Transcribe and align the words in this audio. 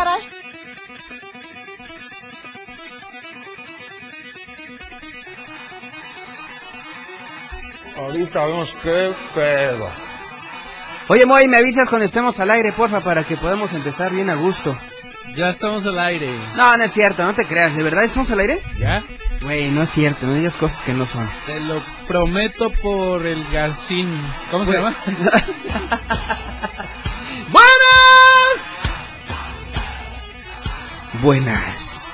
Caray. 0.00 0.20
Ahorita 7.96 8.46
vemos 8.46 8.74
qué 8.82 9.12
pedo. 9.34 9.90
Oye, 11.08 11.26
Moy, 11.26 11.48
me 11.48 11.58
avisas 11.58 11.88
cuando 11.88 12.06
estemos 12.06 12.38
al 12.40 12.50
aire, 12.50 12.72
porfa, 12.72 13.00
para 13.00 13.24
que 13.24 13.36
podamos 13.36 13.72
empezar 13.72 14.12
bien 14.12 14.30
a 14.30 14.36
gusto. 14.36 14.78
Ya 15.34 15.48
estamos 15.48 15.86
al 15.86 15.98
aire. 15.98 16.30
No, 16.56 16.76
no 16.76 16.84
es 16.84 16.92
cierto, 16.92 17.24
no 17.24 17.34
te 17.34 17.46
creas. 17.46 17.76
¿De 17.76 17.82
verdad 17.82 18.04
estamos 18.04 18.30
al 18.30 18.40
aire? 18.40 18.60
¿Ya? 18.78 19.02
Güey, 19.42 19.70
no 19.70 19.82
es 19.82 19.90
cierto, 19.90 20.26
no 20.26 20.34
digas 20.34 20.56
cosas 20.56 20.82
que 20.82 20.92
no 20.92 21.06
son. 21.06 21.28
Te 21.46 21.60
lo 21.60 21.82
prometo 22.06 22.70
por 22.70 23.26
el 23.26 23.44
gasín. 23.50 24.08
¿Cómo 24.50 24.64
se 24.64 24.72
llama? 24.72 24.96
¡Buenas! 31.22 32.06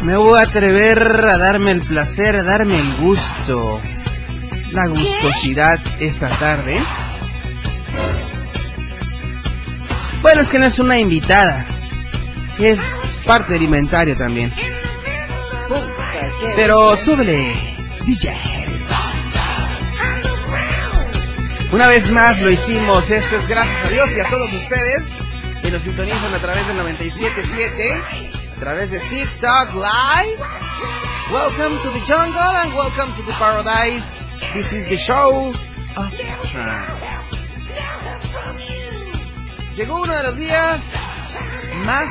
Me 0.00 0.16
voy 0.16 0.38
a 0.38 0.42
atrever 0.42 1.02
a 1.02 1.38
darme 1.38 1.70
el 1.72 1.80
placer, 1.82 2.34
a 2.34 2.42
darme 2.42 2.80
el 2.80 2.96
gusto, 2.96 3.80
la 4.72 4.88
gustosidad 4.88 5.78
esta 6.00 6.26
tarde. 6.28 6.82
Bueno, 10.22 10.40
es 10.40 10.48
que 10.48 10.58
no 10.58 10.66
es 10.66 10.78
una 10.78 10.98
invitada, 10.98 11.64
es 12.58 13.20
parte 13.26 13.54
del 13.54 13.62
inventario 13.62 14.16
también. 14.16 14.52
Pero 16.56 16.96
súbele, 16.96 17.52
DJ. 18.04 18.68
Una 21.70 21.86
vez 21.86 22.10
más 22.10 22.40
lo 22.40 22.50
hicimos, 22.50 23.10
esto 23.10 23.36
es 23.36 23.46
gracias 23.46 23.86
a 23.86 23.88
Dios 23.90 24.16
y 24.16 24.20
a 24.20 24.28
todos 24.28 24.52
ustedes 24.54 25.02
que 25.62 25.70
nos 25.70 25.82
sintonizan 25.82 26.32
a 26.32 26.38
través 26.38 26.66
del 26.66 26.78
97.7, 26.78 28.56
a 28.56 28.60
través 28.60 28.90
de 28.90 29.00
TikTok 29.00 29.74
Live. 29.74 30.42
Welcome 31.30 31.82
to 31.82 31.90
the 31.90 32.00
jungle 32.06 32.40
and 32.40 32.72
welcome 32.74 33.14
to 33.16 33.22
the 33.22 33.32
paradise. 33.32 34.24
This 34.54 34.72
is 34.72 34.88
the 34.88 34.96
show 34.96 35.52
of 35.94 36.12
Llegó 39.76 40.00
uno 40.00 40.12
de 40.12 40.22
los 40.22 40.36
días 40.36 40.80
más 41.84 42.08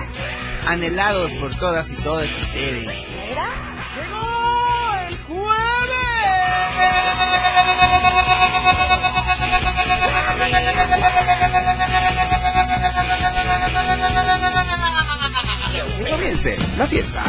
anhelados 0.67 1.31
por 1.33 1.55
todas 1.55 1.89
y 1.91 1.95
todos 1.95 2.29
ustedes. 2.39 2.85
Mira. 2.85 3.47
¡Llegó 3.95 4.25
el 5.09 5.17
jueves! 5.19 5.67
Comience 16.09 16.57
la 16.77 16.87
fiesta. 16.87 17.23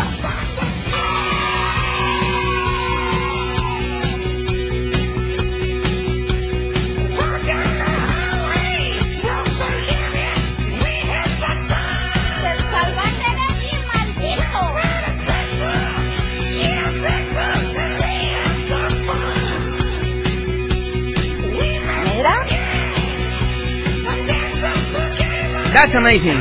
That's 25.78 25.94
amazing. 25.94 26.36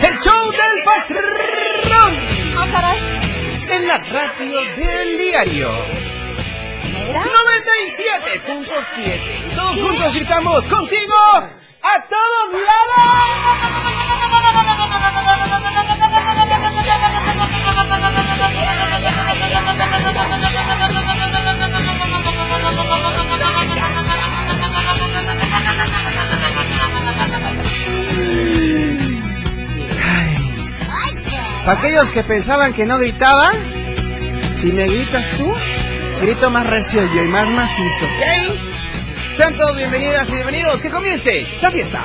El 0.00 0.18
show 0.20 0.50
del 0.52 0.84
patrón 0.84 2.14
Ah, 2.56 2.68
caray. 2.72 2.98
en 3.70 3.86
la 3.86 3.98
radio 3.98 4.60
del 4.76 5.18
diario. 5.18 5.70
Mira. 6.92 7.24
97.7. 7.24 9.54
Todos 9.56 9.76
juntos 9.76 10.14
gritamos 10.14 10.64
contigo 10.66 11.14
a 11.82 12.02
todos 12.08 12.48
Para 31.64 31.80
aquellos 31.80 32.08
que 32.10 32.24
pensaban 32.24 32.72
que 32.72 32.86
no 32.86 32.98
gritaban, 32.98 33.54
si 34.58 34.72
me 34.72 34.86
gritas 34.86 35.24
tú, 35.36 35.54
grito 36.22 36.50
más 36.50 36.66
recio 36.66 37.04
yo 37.14 37.22
y 37.22 37.28
más 37.28 37.46
macizo, 37.46 38.06
¿ok? 38.06 39.36
Sean 39.36 39.54
todos 39.54 39.76
bienvenidas 39.76 40.30
y 40.30 40.32
bienvenidos, 40.32 40.80
que 40.80 40.90
comience 40.90 41.46
la 41.60 41.70
fiesta. 41.70 42.02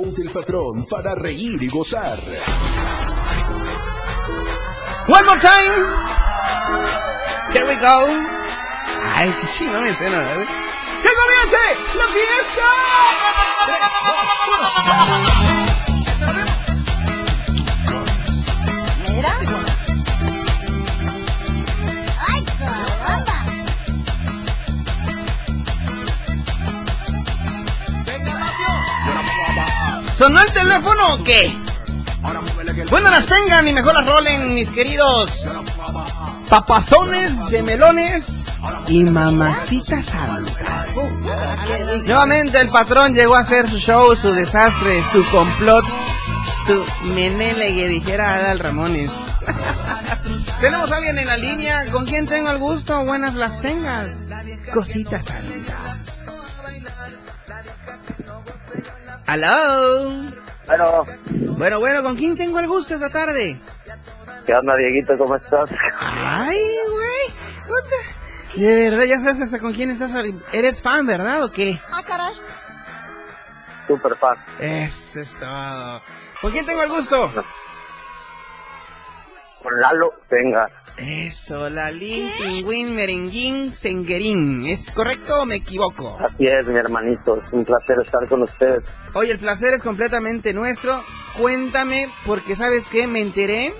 Show 0.00 0.14
del 0.14 0.30
patrón 0.30 0.86
para 0.86 1.14
reír 1.14 1.62
y 1.62 1.68
gozar. 1.68 2.18
One 5.06 5.24
more 5.24 5.40
time. 5.40 5.86
Here 7.52 7.64
we 7.66 7.74
go. 7.76 8.06
Ay, 9.14 9.34
qué 9.40 9.48
chingón 9.52 9.84
me 9.84 9.94
suena, 9.94 10.18
¿verdad? 10.18 10.46
¡Que 11.02 11.08
comience 11.20 11.56
la 11.96 12.06
fiesta! 12.08 12.68
Mira. 19.08 19.69
¿Sonó 30.20 30.38
el 30.42 30.52
teléfono 30.52 31.14
o 31.14 31.24
qué? 31.24 31.50
Bueno, 32.90 33.08
las 33.08 33.24
tengan 33.24 33.66
y 33.66 33.72
mejor 33.72 33.94
las 33.94 34.04
rolen, 34.04 34.54
mis 34.54 34.70
queridos 34.70 35.50
papazones 36.50 37.38
de 37.46 37.62
melones 37.62 38.44
y 38.86 39.02
Mamacita 39.04 40.02
Santas. 40.02 40.94
Nuevamente 42.04 42.60
el 42.60 42.68
patrón 42.68 43.14
llegó 43.14 43.34
a 43.34 43.40
hacer 43.40 43.70
su 43.70 43.78
show, 43.78 44.14
su 44.14 44.30
desastre, 44.32 45.02
su 45.10 45.24
complot, 45.30 45.86
su 46.66 46.84
menele 47.14 47.74
que 47.74 47.88
dijera 47.88 48.34
Adal 48.34 48.58
Ramones. 48.58 49.10
Tenemos 50.60 50.92
a 50.92 50.96
alguien 50.96 51.16
en 51.16 51.28
la 51.28 51.38
línea, 51.38 51.90
¿con 51.90 52.04
quién 52.04 52.26
tengo 52.26 52.50
el 52.50 52.58
gusto? 52.58 53.06
Buenas 53.06 53.36
las 53.36 53.58
tengas. 53.62 54.26
Cositas 54.70 55.24
Santa. 55.24 55.89
Hello. 59.32 60.24
Bueno, 60.66 61.04
Bueno, 61.56 61.78
bueno, 61.78 62.02
¿con 62.02 62.16
quién 62.16 62.36
tengo 62.36 62.58
el 62.58 62.66
gusto 62.66 62.94
esta 62.94 63.10
tarde? 63.10 63.60
¿qué 64.44 64.54
onda, 64.54 64.74
Dieguito? 64.74 65.16
¿Cómo 65.16 65.36
estás? 65.36 65.70
Ay, 66.00 66.58
güey. 66.92 68.60
De 68.60 68.90
verdad, 68.90 69.04
ya 69.04 69.20
sabes 69.20 69.42
hasta 69.42 69.60
con 69.60 69.72
quién 69.72 69.90
estás. 69.90 70.10
Eres 70.52 70.82
fan, 70.82 71.06
¿verdad 71.06 71.44
o 71.44 71.52
qué? 71.52 71.78
Ah, 71.92 72.02
caray. 72.02 72.34
Super 73.86 74.16
fan. 74.16 74.36
Eso 74.58 75.20
es 75.20 75.36
todo. 75.36 76.02
¿Con 76.40 76.50
quién 76.50 76.66
tengo 76.66 76.82
el 76.82 76.88
gusto? 76.88 77.30
Con 79.62 79.78
Lalo, 79.78 80.14
venga. 80.30 80.66
Eso, 80.96 81.68
Lalín, 81.68 82.30
Pingüín, 82.38 82.94
Merenguín, 82.94 83.72
Senguerín. 83.72 84.66
¿Es 84.66 84.90
correcto 84.90 85.42
o 85.42 85.44
me 85.44 85.56
equivoco? 85.56 86.18
Así 86.18 86.46
es, 86.46 86.66
mi 86.66 86.76
hermanito. 86.76 87.42
Es 87.42 87.52
un 87.52 87.64
placer 87.64 87.98
estar 88.00 88.26
con 88.28 88.42
ustedes. 88.42 88.84
Oye, 89.14 89.32
el 89.32 89.38
placer 89.38 89.74
es 89.74 89.82
completamente 89.82 90.54
nuestro. 90.54 91.02
Cuéntame, 91.36 92.08
porque 92.26 92.56
sabes 92.56 92.86
que 92.88 93.06
me 93.06 93.20
enteré 93.20 93.72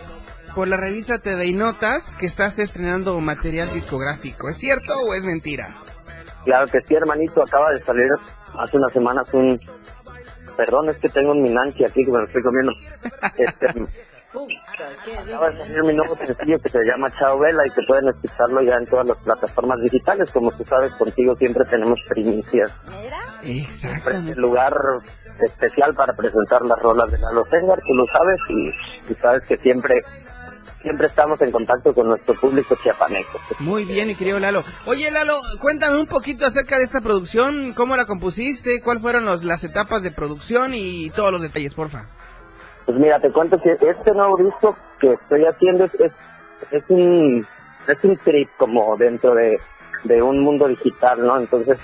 por 0.55 0.69
la 0.69 0.77
revista 0.77 1.19
TV 1.19 1.53
Notas 1.53 2.15
que 2.17 2.27
estás 2.27 2.59
estrenando 2.59 3.19
material 3.21 3.73
discográfico. 3.73 4.49
¿Es 4.49 4.59
cierto 4.59 4.94
o 4.94 5.15
es 5.15 5.25
mentira? 5.25 5.77
Claro 6.44 6.67
que 6.67 6.81
sí, 6.82 6.94
hermanito. 6.94 7.43
Acaba 7.43 7.71
de 7.71 7.81
salir 7.81 8.11
hace 8.59 8.77
unas 8.77 8.93
semanas 8.93 9.32
un... 9.32 9.59
Perdón, 10.56 10.91
es 10.91 10.99
que 10.99 11.09
tengo 11.09 11.32
un 11.32 11.43
minanchi 11.43 11.85
aquí 11.85 12.05
que 12.05 12.11
me 12.11 12.19
lo 12.19 12.27
estoy 12.27 12.43
comiendo. 12.43 12.73
Este, 13.37 13.87
acaba 14.32 15.50
de 15.50 15.59
salir 15.59 15.82
mi 15.82 15.94
nuevo 15.94 16.17
sencillo 16.17 16.59
que 16.59 16.69
se 16.69 16.85
llama 16.85 17.11
Chao 17.19 17.38
Vela 17.38 17.67
y 17.67 17.71
que 17.71 17.82
pueden 17.87 18.09
escucharlo 18.09 18.62
ya 18.62 18.75
en 18.75 18.87
todas 18.87 19.06
las 19.06 19.17
plataformas 19.19 19.81
digitales. 19.82 20.31
Como 20.31 20.53
tú 20.53 20.65
sabes, 20.65 20.93
contigo 20.93 21.35
siempre 21.37 21.65
tenemos 21.65 21.99
primicias. 22.09 22.71
Siempre 23.43 24.19
es 24.19 24.29
el 24.37 24.41
lugar 24.41 24.75
especial 25.44 25.94
para 25.94 26.12
presentar 26.12 26.62
las 26.62 26.79
rolas 26.79 27.11
de 27.11 27.19
Lalo 27.19 27.44
Sengar, 27.50 27.81
tú 27.81 27.94
lo 27.94 28.06
sabes 28.06 28.38
y, 28.50 29.12
y 29.12 29.15
sabes 29.17 29.43
que 29.44 29.56
siempre 29.59 30.03
siempre 30.82 31.06
estamos 31.06 31.41
en 31.43 31.50
contacto 31.50 31.94
con 31.94 32.09
nuestro 32.09 32.35
público 32.35 32.77
chiapaneco. 32.82 33.38
Muy 33.59 33.85
bien, 33.85 34.09
mi 34.09 34.15
querido 34.15 34.38
Lalo. 34.38 34.65
Oye, 34.87 35.11
Lalo, 35.11 35.38
cuéntame 35.61 35.99
un 35.99 36.06
poquito 36.06 36.47
acerca 36.47 36.79
de 36.79 36.85
esta 36.85 37.00
producción. 37.00 37.75
¿Cómo 37.75 37.97
la 37.97 38.06
compusiste? 38.06 38.81
¿Cuáles 38.81 39.03
fueron 39.03 39.25
los, 39.25 39.44
las 39.44 39.65
etapas 39.65 40.03
de 40.03 40.11
producción? 40.11 40.73
Y 40.75 41.11
todos 41.11 41.32
los 41.32 41.43
detalles, 41.43 41.75
porfa. 41.75 42.06
Pues 42.90 43.02
mira, 43.02 43.20
te 43.20 43.31
cuento 43.31 43.56
que 43.60 43.78
este 43.81 44.10
nuevo 44.10 44.37
disco 44.37 44.76
que 44.98 45.12
estoy 45.12 45.44
haciendo 45.44 45.84
es, 45.84 45.94
es, 45.94 46.12
es 46.72 46.82
un 46.88 47.46
es 47.87 48.02
un 48.02 48.16
trip 48.16 48.48
como 48.56 48.96
dentro 48.96 49.32
de, 49.32 49.60
de 50.02 50.20
un 50.20 50.40
mundo 50.40 50.66
digital, 50.66 51.25
¿no? 51.25 51.38
Entonces, 51.38 51.78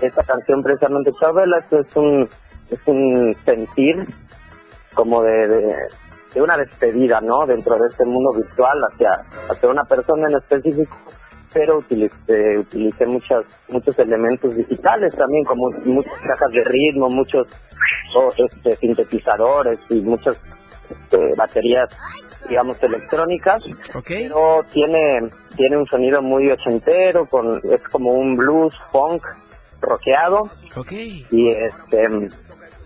esta 0.00 0.22
canción 0.22 0.62
precisamente 0.62 1.10
Chabela 1.18 1.66
es 1.68 1.96
un 1.96 2.28
es 2.70 2.78
un 2.86 3.34
sentir 3.44 4.06
como 4.94 5.20
de, 5.24 5.48
de, 5.48 5.76
de 6.32 6.40
una 6.40 6.56
despedida, 6.56 7.20
¿no? 7.20 7.44
Dentro 7.44 7.76
de 7.76 7.88
este 7.88 8.04
mundo 8.04 8.30
virtual 8.30 8.84
hacia 8.84 9.20
hacia 9.50 9.68
una 9.68 9.82
persona 9.82 10.28
en 10.28 10.36
específico, 10.36 10.96
pero 11.52 11.78
utilicé, 11.78 12.58
utilicé 12.58 13.06
muchas 13.06 13.44
muchos 13.68 13.98
elementos 13.98 14.54
digitales 14.56 15.14
también, 15.14 15.44
como 15.44 15.70
muchas 15.84 16.18
cajas 16.26 16.52
de 16.52 16.64
ritmo, 16.64 17.08
muchos 17.08 17.46
oh, 18.14 18.32
este, 18.36 18.76
sintetizadores 18.76 19.78
y 19.90 20.00
muchas 20.00 20.36
este, 20.90 21.34
baterías, 21.36 21.88
digamos, 22.48 22.82
electrónicas. 22.82 23.62
Pero 24.06 24.60
tiene 24.72 25.30
tiene 25.56 25.76
un 25.76 25.86
sonido 25.86 26.22
muy 26.22 26.50
ochentero 26.50 27.26
con 27.26 27.60
es 27.70 27.82
como 27.88 28.12
un 28.12 28.36
blues 28.36 28.74
funk 28.90 29.22
rockeado. 29.80 30.48
Y 31.30 31.50
este 31.50 32.08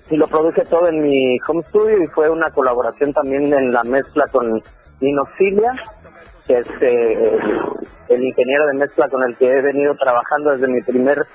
y 0.08 0.16
lo 0.16 0.28
produje 0.28 0.62
todo 0.64 0.88
en 0.88 1.00
mi 1.00 1.36
home 1.48 1.62
studio 1.64 2.02
y 2.02 2.06
fue 2.06 2.30
una 2.30 2.50
colaboración 2.50 3.12
también 3.12 3.52
en 3.52 3.72
la 3.72 3.82
mezcla 3.82 4.24
con 4.30 4.62
Inoxilia 5.00 5.72
que 6.46 6.58
es 6.58 6.66
eh, 6.80 7.38
el, 8.08 8.22
ingeniero 8.22 8.66
de 8.66 8.74
mezcla 8.74 9.08
con 9.08 9.22
el 9.24 9.36
que 9.36 9.50
he 9.50 9.62
venido 9.62 9.94
trabajando 9.96 10.52
desde 10.52 10.68
mi 10.68 10.80
primer 10.82 11.26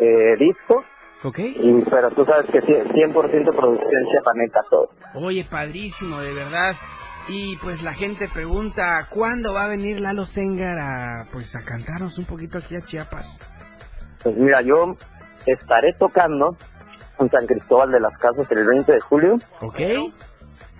eh, 0.00 0.36
disco 0.38 0.84
Ok. 1.24 1.38
y 1.38 1.82
pero 1.90 2.10
tú 2.10 2.24
sabes 2.24 2.46
que 2.50 2.60
cien- 2.62 2.86
100% 2.92 3.12
producción 3.54 4.02
chiapaneca 4.12 4.60
todo 4.70 4.90
Oye, 5.14 5.44
padrísimo, 5.50 6.20
de 6.20 6.32
verdad. 6.34 6.74
Y 7.28 7.56
pues 7.56 7.82
la 7.82 7.92
gente 7.94 8.28
pregunta, 8.32 9.06
¿cuándo 9.10 9.52
va 9.52 9.64
a 9.64 9.68
venir 9.68 9.98
Lalo 10.00 10.24
Sengar 10.26 10.78
a, 10.78 11.26
pues, 11.32 11.56
a 11.56 11.64
cantarnos 11.64 12.18
un 12.18 12.24
poquito 12.24 12.58
aquí 12.58 12.76
a 12.76 12.82
Chiapas? 12.82 13.40
Pues 14.22 14.36
mira, 14.36 14.62
yo 14.62 14.96
estaré 15.44 15.92
tocando 15.98 16.56
en 17.18 17.28
San 17.30 17.46
Cristóbal 17.46 17.90
de 17.90 17.98
las 17.98 18.16
Casas 18.18 18.46
el 18.52 18.64
20 18.64 18.92
de 18.92 19.00
julio, 19.00 19.38
¿Ok? 19.60 19.80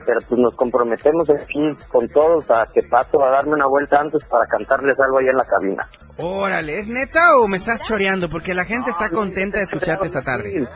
Pero 0.06 0.20
pues 0.26 0.40
nos 0.40 0.54
comprometemos 0.54 1.28
aquí 1.28 1.70
con 1.90 2.08
todos 2.08 2.48
a 2.50 2.66
que 2.72 2.82
paso 2.84 3.22
a 3.22 3.30
darme 3.30 3.54
una 3.54 3.66
vuelta 3.66 4.00
antes 4.00 4.24
para 4.24 4.46
cantarles 4.46 4.98
algo 5.00 5.18
ahí 5.18 5.26
en 5.26 5.36
la 5.36 5.44
cabina. 5.44 5.86
Órale, 6.18 6.78
¿es 6.78 6.88
neta 6.88 7.36
o 7.38 7.48
me 7.48 7.56
estás 7.56 7.82
choreando? 7.82 8.30
Porque 8.30 8.54
la 8.54 8.64
gente 8.64 8.90
está 8.90 9.10
contenta 9.10 9.58
de 9.58 9.64
escucharte 9.64 10.06
esta 10.06 10.22
tarde. 10.22 10.66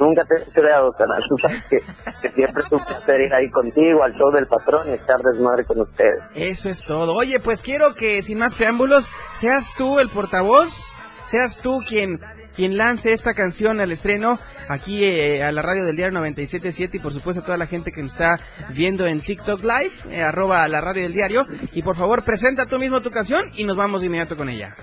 Nunca 0.00 0.24
te 0.24 0.42
he 0.42 0.52
creado, 0.52 0.92
canal. 0.92 1.22
Tú 1.28 1.36
sabes 1.42 1.62
que, 1.66 1.80
que 2.22 2.28
siempre 2.30 2.62
es 2.64 2.72
un 2.72 2.84
placer 2.84 3.20
ir 3.20 3.34
ahí 3.34 3.48
contigo 3.50 4.02
al 4.02 4.12
show 4.14 4.32
del 4.32 4.46
patrón 4.46 4.88
y 4.88 4.94
estar 4.94 5.20
desmadre 5.20 5.64
con 5.64 5.80
ustedes. 5.80 6.18
Eso 6.34 6.70
es 6.70 6.82
todo. 6.82 7.12
Oye, 7.12 7.38
pues 7.38 7.62
quiero 7.62 7.94
que 7.94 8.22
sin 8.22 8.38
más 8.38 8.54
preámbulos, 8.54 9.12
seas 9.34 9.72
tú 9.76 10.00
el 10.00 10.10
portavoz, 10.10 10.92
seas 11.26 11.58
tú 11.58 11.80
quien 11.86 12.20
quien 12.54 12.76
lance 12.76 13.12
esta 13.12 13.34
canción 13.34 13.80
al 13.80 13.92
estreno 13.92 14.38
aquí 14.68 15.04
eh, 15.04 15.42
a 15.42 15.52
la 15.52 15.62
radio 15.62 15.84
del 15.84 15.96
diario 15.96 16.12
977 16.18 16.96
y 16.96 17.00
por 17.00 17.12
supuesto 17.12 17.42
a 17.42 17.44
toda 17.44 17.58
la 17.58 17.66
gente 17.66 17.92
que 17.92 18.02
nos 18.02 18.12
está 18.12 18.38
viendo 18.70 19.06
en 19.06 19.20
TikTok 19.20 19.60
Live, 19.62 19.92
eh, 20.10 20.22
arroba 20.22 20.66
la 20.68 20.80
radio 20.80 21.02
del 21.02 21.12
diario. 21.12 21.46
Y 21.72 21.82
por 21.82 21.96
favor, 21.96 22.24
presenta 22.24 22.66
tú 22.66 22.78
mismo 22.78 23.00
tu 23.00 23.10
canción 23.10 23.44
y 23.54 23.64
nos 23.64 23.76
vamos 23.76 24.00
de 24.00 24.06
inmediato 24.06 24.36
con 24.36 24.48
ella. 24.48 24.74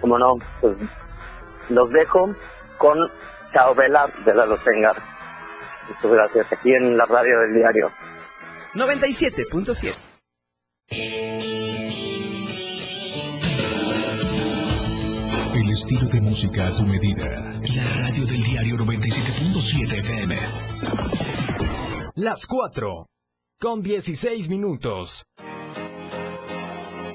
Como 0.00 0.18
no, 0.18 0.34
pues 0.60 0.76
los 1.68 1.90
dejo 1.90 2.34
con 2.78 2.98
Chao 3.52 3.74
Vela 3.74 4.08
de 4.24 4.34
la 4.34 4.46
Losengar. 4.46 4.96
Muchas 5.88 6.10
gracias. 6.10 6.52
Aquí 6.52 6.72
en 6.72 6.96
la 6.96 7.06
radio 7.06 7.40
del 7.40 7.54
diario. 7.54 7.90
97.7. 8.74 10.15
El 15.56 15.70
estilo 15.70 16.06
de 16.08 16.20
música 16.20 16.66
a 16.66 16.76
tu 16.76 16.82
medida. 16.84 17.50
La 17.74 18.02
radio 18.02 18.26
del 18.26 18.42
diario 18.42 18.76
97.7 18.76 20.00
FM. 20.00 20.36
Las 22.14 22.46
4. 22.46 23.06
Con 23.58 23.82
16 23.82 24.50
minutos. 24.50 25.24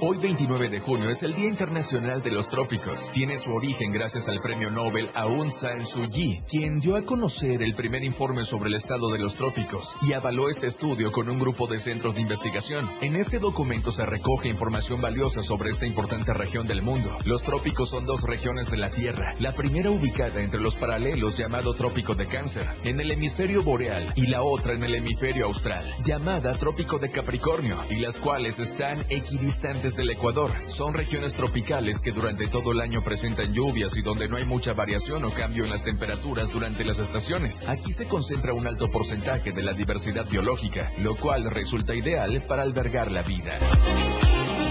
Hoy 0.04 0.18
29 0.18 0.70
de 0.70 0.80
junio 0.80 1.12
es 1.12 1.22
el 1.22 1.36
Día 1.36 1.48
Internacional 1.48 2.24
de 2.24 2.32
los 2.32 2.50
Trópicos. 2.50 3.08
Tiene 3.14 3.38
su 3.38 3.54
origen 3.54 3.92
gracias 3.92 4.28
al 4.30 4.40
premio 4.40 4.72
Nobel 4.72 5.12
Aung 5.14 5.52
San 5.52 5.86
Suu 5.86 6.10
Kyi, 6.10 6.42
quien 6.50 6.80
dio 6.80 6.96
a 6.96 7.04
conocer 7.04 7.62
el 7.62 7.76
primer 7.76 8.04
informe 8.04 8.44
sobre 8.44 8.70
el 8.70 8.78
estado 8.78 9.12
de 9.12 9.20
los 9.20 9.36
trópicos 9.36 9.96
y 10.02 10.14
avaló 10.14 10.50
este 10.50 10.66
estudio 10.66 11.12
con 11.12 11.30
un 11.30 11.38
grupo 11.38 11.68
de 11.68 11.80
centros 11.80 12.16
de 12.16 12.22
investigación. 12.22 12.90
En 13.02 13.16
este 13.16 13.38
documento 13.38 13.92
se 13.92 14.04
recoge 14.04 14.50
información 14.50 15.02
valiosa 15.02 15.44
sobre 15.44 15.70
esta 15.70 15.86
importante 15.86 16.34
región 16.34 16.66
del 16.66 16.82
mundo. 16.82 17.16
Los 17.24 17.44
trópicos 17.44 17.92
son 17.92 18.08
dos 18.08 18.24
regiones 18.24 18.72
de 18.72 18.78
la 18.78 18.90
Tierra, 18.90 19.36
la 19.38 19.54
primera 19.54 19.92
ubicada 19.92 20.42
entre 20.42 20.62
los 20.62 20.78
paralelos 20.78 21.38
llamado 21.38 21.76
Trópico 21.76 22.16
de 22.16 22.26
Cáncer, 22.26 22.68
en 22.84 23.00
el 23.00 23.12
hemisferio 23.12 23.62
boreal, 23.62 24.12
y 24.16 24.26
la 24.26 24.42
otra 24.42 24.74
en 24.74 24.82
el 24.82 24.96
hemisferio 24.96 25.46
austral, 25.46 25.86
llamada 26.04 26.56
Trópico 26.56 26.98
de 26.98 27.12
Capricornio, 27.12 27.78
y 27.92 27.98
las 27.98 28.18
cuales 28.18 28.58
están 28.58 28.98
equidistantes 29.12 29.91
del 29.96 30.10
Ecuador. 30.10 30.52
Son 30.68 30.94
regiones 30.94 31.36
tropicales 31.36 32.02
que 32.02 32.12
durante 32.12 32.48
todo 32.48 32.72
el 32.72 32.82
año 32.82 33.02
presentan 33.02 33.54
lluvias 33.54 33.98
y 33.98 34.02
donde 34.02 34.28
no 34.28 34.38
hay 34.38 34.46
mucha 34.46 34.74
variación 34.74 35.24
o 35.24 35.34
cambio 35.34 35.64
en 35.64 35.70
las 35.70 35.84
temperaturas 35.84 36.52
durante 36.52 36.84
las 36.86 37.00
estaciones. 37.00 37.64
Aquí 37.68 37.94
se 37.94 38.08
concentra 38.08 38.54
un 38.54 38.68
alto 38.68 38.90
porcentaje 38.90 39.52
de 39.52 39.64
la 39.64 39.74
diversidad 39.74 40.26
biológica, 40.30 40.92
lo 40.98 41.16
cual 41.16 41.50
resulta 41.50 41.96
ideal 41.96 42.44
para 42.48 42.64
albergar 42.64 43.12
la 43.12 43.24
vida. 43.24 43.60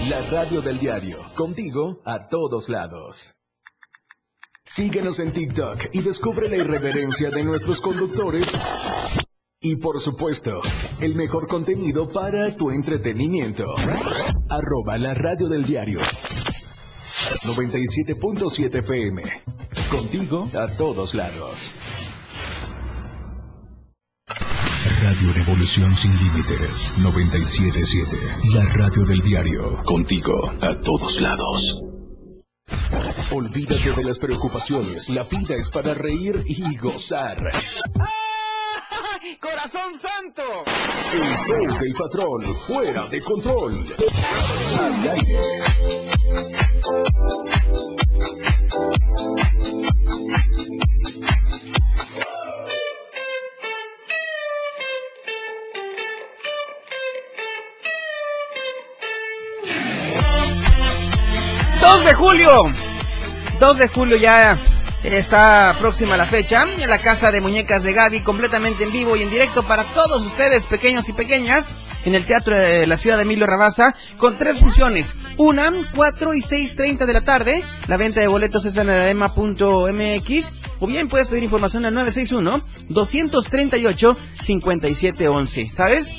La 0.09 0.21
radio 0.29 0.61
del 0.61 0.79
diario, 0.79 1.19
contigo 1.35 2.01
a 2.05 2.27
todos 2.27 2.69
lados. 2.69 3.35
Síguenos 4.65 5.19
en 5.19 5.31
TikTok 5.31 5.89
y 5.93 6.01
descubre 6.01 6.47
la 6.47 6.57
irreverencia 6.57 7.29
de 7.29 7.43
nuestros 7.43 7.81
conductores. 7.81 8.51
Y 9.63 9.75
por 9.75 10.01
supuesto, 10.01 10.59
el 10.99 11.13
mejor 11.13 11.47
contenido 11.47 12.09
para 12.09 12.55
tu 12.55 12.71
entretenimiento. 12.71 13.75
Arroba 14.49 14.97
la 14.97 15.13
radio 15.13 15.47
del 15.47 15.63
diario. 15.63 15.99
97.7 17.43 18.79
FM. 18.79 19.21
Contigo 19.91 20.49
a 20.57 20.67
todos 20.75 21.13
lados. 21.13 21.75
Radio 25.03 25.31
Revolución 25.31 25.95
Sin 25.95 26.17
Límites 26.17 26.91
977. 26.97 28.17
La 28.55 28.65
radio 28.65 29.05
del 29.05 29.21
diario. 29.21 29.83
Contigo 29.83 30.53
a 30.59 30.73
todos 30.81 31.21
lados. 31.21 31.83
Olvídate 33.29 33.93
de 33.95 34.03
las 34.03 34.17
preocupaciones. 34.17 35.07
La 35.09 35.23
vida 35.23 35.53
es 35.55 35.69
para 35.69 35.93
reír 35.93 36.41
y 36.47 36.75
gozar. 36.77 37.51
¡Corazón 39.71 39.95
santo! 39.95 40.43
El 41.13 41.37
show 41.37 41.79
del 41.79 41.93
patrón 41.93 42.55
fuera 42.55 43.07
de 43.07 43.21
control. 43.21 43.95
Al 44.79 45.09
aire. 45.09 45.37
¡2 61.79 62.03
de 62.03 62.13
julio! 62.13 62.73
2 63.59 63.77
de 63.77 63.87
julio 63.87 64.17
ya 64.17 64.59
está 65.03 65.75
próxima 65.79 66.17
la 66.17 66.25
fecha 66.25 66.65
en 66.77 66.89
la 66.89 66.99
casa 66.99 67.31
de 67.31 67.41
muñecas 67.41 67.83
de 67.83 67.93
Gaby, 67.93 68.21
completamente 68.21 68.83
en 68.83 68.91
vivo 68.91 69.15
y 69.15 69.23
en 69.23 69.29
directo 69.29 69.65
para 69.65 69.83
todos 69.83 70.25
ustedes, 70.25 70.65
pequeños 70.65 71.07
y 71.09 71.13
pequeñas, 71.13 71.69
en 72.05 72.15
el 72.15 72.25
Teatro 72.25 72.55
de 72.55 72.87
la 72.87 72.97
Ciudad 72.97 73.17
de 73.17 73.23
Emilio 73.23 73.47
Rabasa, 73.47 73.93
con 74.17 74.35
tres 74.35 74.59
funciones, 74.59 75.15
una, 75.37 75.71
4 75.95 76.33
y 76.33 76.41
6.30 76.41 77.05
de 77.05 77.13
la 77.13 77.21
tarde, 77.21 77.63
la 77.87 77.97
venta 77.97 78.21
de 78.21 78.27
boletos 78.27 78.65
es 78.65 78.77
en 78.77 78.89
arema.mx, 78.89 80.51
o 80.79 80.87
bien 80.87 81.07
puedes 81.07 81.27
pedir 81.27 81.43
información 81.43 81.85
al 81.85 81.93
961-238-5711, 82.89 85.69
¿sabes? 85.69 86.11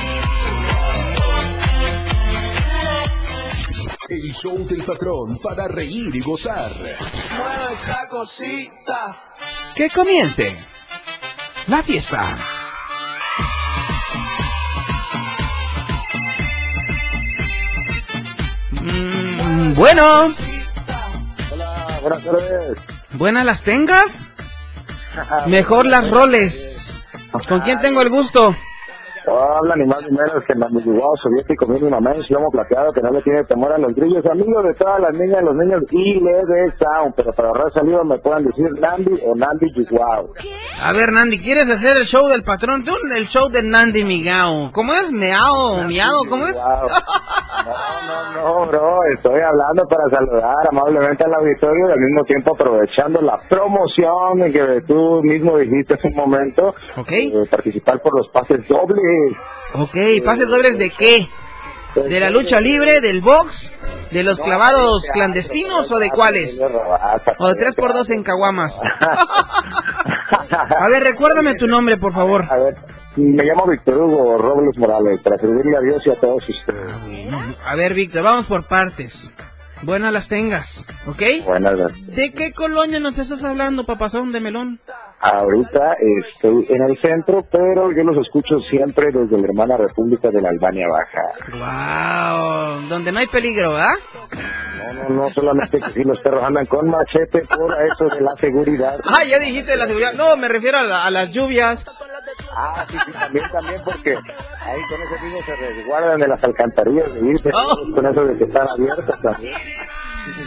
El 4.09 4.32
show 4.35 4.59
del 4.66 4.82
patrón 4.82 5.38
para 5.42 5.68
reír 5.68 6.14
y 6.14 6.21
gozar. 6.21 6.71
Mueve 6.75 7.73
esa 7.73 8.06
cosita. 8.09 9.18
Que 9.75 9.88
comience 9.88 10.54
la 11.68 11.82
fiesta. 11.82 12.37
Mm, 18.71 19.75
bueno, 19.75 20.28
Buenas 22.02 22.25
tardes. 22.25 22.78
buenas 23.12 23.44
las 23.47 23.62
tengas. 23.62 24.32
Mejor 25.47 25.87
las 25.87 26.11
roles. 26.11 27.04
¿Con 27.49 27.61
quién 27.61 27.80
tengo 27.80 28.00
el 28.02 28.09
gusto? 28.11 28.56
Habla 29.26 29.76
ni 29.76 29.87
más 29.87 30.00
ni 30.11 30.17
menos 30.17 30.45
que 30.45 30.52
el 30.52 30.62
ambiguado 30.62 31.17
soviético 31.23 31.67
mínimo 31.67 32.00
mensch, 32.00 32.29
lomo 32.31 32.50
plateado, 32.50 32.93
que 32.93 33.00
no 33.00 33.11
le 33.11 33.23
tiene 33.23 33.45
temor 33.45 33.73
a 33.73 33.79
los 33.79 33.95
grillos, 33.95 34.26
amigo 34.26 34.62
de 34.62 34.75
todas 34.75 35.00
las 35.00 35.17
niñas, 35.17 35.43
los 35.43 35.55
niños 35.55 35.83
y 35.91 36.21
le 36.21 36.45
de 36.45 36.73
sound, 36.73 37.14
pero 37.14 37.33
para 37.33 37.49
ahorrar 37.49 37.73
saliva 37.73 38.02
me 38.02 38.19
puedan 38.19 38.45
decir 38.45 38.67
Nandi 38.81 39.21
o 39.25 39.35
Nandi 39.37 39.73
Yiguao. 39.73 40.31
A 40.85 40.93
ver, 40.93 41.12
Nandi, 41.12 41.39
¿quieres 41.39 41.69
hacer 41.71 41.97
el 41.97 42.07
show 42.07 42.27
del 42.29 42.43
patrón? 42.43 42.85
Tú, 42.85 42.93
el 43.15 43.29
show 43.29 43.49
de 43.49 43.62
Nandi 43.62 44.03
Migao. 44.05 44.71
¿Cómo 44.73 44.93
es? 44.95 45.12
¿Meao? 45.12 45.85
¿Miado? 45.85 46.25
¿Cómo 46.29 46.47
es? 46.49 46.57
No, 46.57 48.33
no, 48.35 48.65
no, 48.65 48.67
bro, 48.67 48.99
estoy 49.15 49.41
hablando 49.41 49.87
para 49.87 50.11
saludar 50.11 50.57
amablemente 50.71 51.23
al 51.25 51.35
auditorio 51.35 51.89
y 51.89 51.93
al 51.93 52.01
mismo 52.01 52.25
tiempo 52.25 52.53
aprovechando 52.55 53.21
la 53.23 53.39
promoción 53.49 54.53
que 54.53 54.81
tú 54.87 55.21
mismo 55.23 55.57
dijiste 55.59 55.95
hace 55.95 56.09
un 56.09 56.17
momento, 56.17 56.75
Ok. 56.97 57.12
eh, 57.12 57.33
participar 57.49 58.01
por 58.03 58.17
los 58.17 58.29
pases 58.33 58.67
dobles. 58.67 59.37
Ok, 59.75 59.97
¿pases 60.25 60.49
dobles 60.49 60.79
de 60.79 60.91
qué? 60.91 61.29
¿De 61.95 62.21
la 62.21 62.31
lucha 62.31 62.61
libre, 62.61 63.01
del 63.01 63.21
box, 63.21 63.71
de 64.11 64.23
los 64.23 64.41
clavados 64.41 65.07
clandestinos 65.13 65.91
o 65.93 65.99
de 65.99 66.11
cuáles? 66.11 66.61
O 67.39 67.49
de 67.49 67.67
3x2 67.67 68.11
en 68.11 68.23
caguamas. 68.23 68.81
A 70.51 70.89
ver, 70.89 71.03
recuérdame 71.03 71.55
tu 71.55 71.67
nombre, 71.67 71.97
por 71.99 72.13
favor. 72.13 72.47
A 72.49 72.57
ver, 72.57 72.77
me 73.17 73.45
llamo 73.45 73.67
Víctor 73.67 73.99
Hugo 73.99 74.39
Robles 74.39 74.79
Morales, 74.79 75.21
para 75.23 75.37
servirle 75.37 75.77
a 75.77 75.81
Dios 75.81 76.03
y 76.07 76.11
a 76.11 76.15
todos 76.17 76.49
ustedes. 76.49 76.93
A 77.67 77.77
ver, 77.77 77.95
Víctor, 77.95 78.23
vamos 78.23 78.47
por 78.47 78.65
partes. 78.65 79.33
Buenas 79.83 80.12
las 80.12 80.29
tengas, 80.29 80.87
¿ok? 81.07 81.23
Buenas 81.45 81.77
noches. 81.79 82.07
¿De 82.15 82.33
qué 82.33 82.53
colonia 82.53 83.01
nos 83.01 83.19
estás 83.19 83.43
hablando, 83.45 83.85
papazón 83.85 84.31
de 84.33 84.41
melón? 84.41 84.81
Ahorita 85.21 85.95
estoy 86.35 86.67
en 86.69 86.83
el 86.83 87.01
centro, 87.01 87.45
pero 87.51 87.91
yo 87.93 88.03
los 88.03 88.17
escucho 88.27 88.57
siempre 88.71 89.07
desde 89.07 89.37
la 89.39 89.45
hermana 89.47 89.77
República 89.77 90.31
de 90.31 90.41
la 90.41 90.49
Albania 90.51 90.87
Baja. 90.89 91.23
Wow, 92.81 92.89
donde 92.89 93.12
no 93.12 93.19
hay 93.21 93.27
peligro, 93.29 93.77
¿ah? 93.77 93.95
No, 94.95 95.09
no, 95.09 95.09
no 95.27 95.31
solamente 95.35 95.81
que 95.81 95.91
si 95.91 96.03
los 96.05 96.19
perros 96.21 96.43
andan 96.43 96.67
con 96.67 96.89
machete 96.91 97.43
por 97.47 97.73
eso 97.85 98.07
de 98.15 98.21
la 98.21 98.33
seguridad. 98.37 98.99
Ah, 99.05 99.25
ya 99.25 99.39
dijiste 99.39 99.77
la 99.77 99.87
seguridad. 99.87 100.12
No, 100.15 100.37
me 100.37 100.49
refiero 100.49 100.79
a, 100.79 100.83
la- 100.83 101.05
a 101.05 101.11
las 101.11 101.31
lluvias. 101.31 101.85
Ah, 102.54 102.85
sí, 102.88 102.97
sí, 103.06 103.12
también, 103.12 103.50
también, 103.50 103.80
porque 103.85 104.11
ahí 104.14 104.80
con 104.88 105.02
ese 105.02 105.23
mismo 105.25 105.38
se 105.44 105.56
resguardan 105.56 106.21
de 106.21 106.28
las 106.28 106.44
alcantarillas 106.44 107.14
de 107.14 107.21
irse, 107.30 107.50
Oh. 107.54 107.94
con 107.94 108.06
eso 108.06 108.25
de 108.26 108.37
que 108.38 108.44
están 108.44 108.68
abiertas 108.68 109.21
también. 109.23 109.54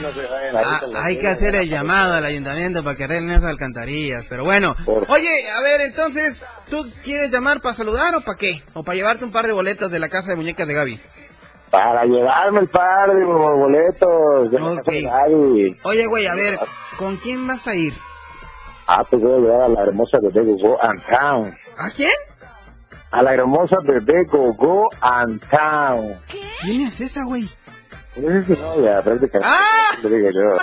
No 0.01 0.11
se 0.13 0.21
vayan 0.25 0.55
ahí 0.55 0.63
Ah, 0.65 0.81
la 0.87 1.03
hay 1.05 1.19
que 1.19 1.27
hacer 1.27 1.53
el 1.55 1.69
llamado 1.69 2.13
al 2.13 2.23
ayuntamiento 2.25 2.81
para 2.83 2.95
que 2.95 3.03
arreglen 3.03 3.31
esas 3.31 3.49
alcantarillas. 3.49 4.25
Pero 4.29 4.43
bueno, 4.45 4.73
Por- 4.85 5.05
oye, 5.09 5.49
a 5.51 5.61
ver, 5.61 5.81
entonces, 5.81 6.41
¿tú 6.69 6.85
quieres 7.03 7.29
llamar 7.31 7.59
para 7.59 7.75
saludar 7.75 8.15
o 8.15 8.21
para 8.21 8.37
qué? 8.37 8.63
¿O 8.73 8.83
para 8.83 8.95
llevarte 8.95 9.25
un 9.25 9.31
par 9.33 9.45
de 9.47 9.51
boletos 9.53 9.91
de 9.91 9.99
la 9.99 10.07
casa 10.09 10.29
de 10.29 10.37
muñecas 10.37 10.67
de 10.67 10.73
Gaby? 10.75 10.99
Para 11.71 12.05
llevarme 12.05 12.61
el 12.61 12.67
par 12.69 13.13
de 13.13 13.25
boletos 13.25 14.49
de 14.51 14.59
la 14.59 14.65
Ok. 14.71 14.77
casa 14.77 14.91
de 14.91 15.01
Gaby. 15.01 15.77
Oye, 15.83 16.05
güey, 16.07 16.27
a 16.27 16.35
ver, 16.35 16.57
¿con 16.97 17.17
quién 17.17 17.45
vas 17.45 17.67
a 17.67 17.75
ir? 17.75 17.93
Ah, 18.87 19.03
pues 19.09 19.21
voy 19.21 19.33
a 19.33 19.37
llevar 19.39 19.61
a 19.61 19.69
la 19.69 19.81
hermosa 19.83 20.19
bebé 20.21 20.41
Gogo 20.45 20.81
and 20.83 21.01
Town. 21.07 21.57
¿A 21.77 21.89
quién? 21.89 22.11
A 23.11 23.23
la 23.23 23.33
hermosa 23.33 23.77
bebé 23.83 24.23
Gogo 24.25 24.89
and 25.01 25.41
Town. 25.49 26.15
¿Quién 26.61 26.81
es 26.81 27.01
esa, 27.01 27.23
güey? 27.23 27.49
Es 28.15 28.47
novia, 28.49 29.01
prácticamente. 29.01 29.39
¡Ah! 29.43 29.97
Le 30.03 30.09
digo 30.09 30.29
yo. 30.31 30.53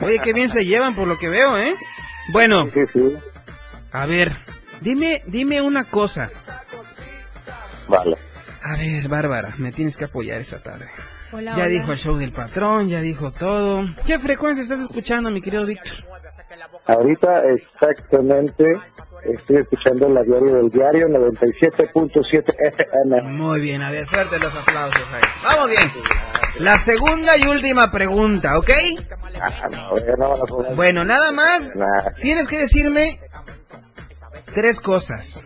Oye, 0.06 0.18
qué 0.20 0.32
bien 0.32 0.50
se 0.50 0.64
llevan 0.64 0.94
por 0.94 1.08
lo 1.08 1.18
que 1.18 1.28
veo, 1.28 1.56
¿eh? 1.58 1.74
Bueno, 2.32 2.68
Sí, 2.72 2.80
sí. 2.92 3.16
a 3.90 4.06
ver, 4.06 4.36
dime, 4.80 5.22
dime 5.26 5.62
una 5.62 5.84
cosa. 5.84 6.30
Vale. 7.88 8.16
A 8.62 8.76
ver, 8.76 9.08
Bárbara, 9.08 9.54
me 9.58 9.72
tienes 9.72 9.96
que 9.96 10.04
apoyar 10.04 10.40
esta 10.40 10.58
tarde. 10.58 10.90
Hola, 11.32 11.52
Ya 11.52 11.56
hola. 11.56 11.66
dijo 11.68 11.92
el 11.92 11.98
show 11.98 12.16
del 12.16 12.32
patrón, 12.32 12.88
ya 12.88 13.00
dijo 13.00 13.30
todo. 13.32 13.84
¿Qué 14.06 14.18
frecuencia 14.18 14.62
estás 14.62 14.80
escuchando, 14.80 15.30
mi 15.30 15.40
querido 15.40 15.64
Víctor? 15.64 16.04
Ahorita 16.86 17.42
exactamente 17.50 18.64
estoy 19.24 19.56
escuchando 19.58 20.08
la 20.08 20.22
diario 20.22 20.54
del 20.56 20.68
diario 20.70 21.06
97.7 21.08 22.54
FM. 22.72 23.22
Muy 23.22 23.60
bien, 23.60 23.82
a 23.82 23.90
ver, 23.90 24.06
fuerte 24.06 24.38
los 24.38 24.54
aplausos 24.54 25.02
ahí. 25.12 25.22
Vamos 25.44 25.68
bien. 25.68 25.92
La 26.60 26.78
segunda 26.78 27.36
y 27.36 27.46
última 27.46 27.90
pregunta, 27.90 28.58
¿ok? 28.58 28.70
Ah, 29.40 29.68
no, 29.70 30.16
no 30.16 30.74
Bueno, 30.74 31.04
nada 31.04 31.30
más. 31.32 31.74
Tienes 32.20 32.48
que 32.48 32.58
decirme 32.58 33.18
tres 34.54 34.80
cosas. 34.80 35.42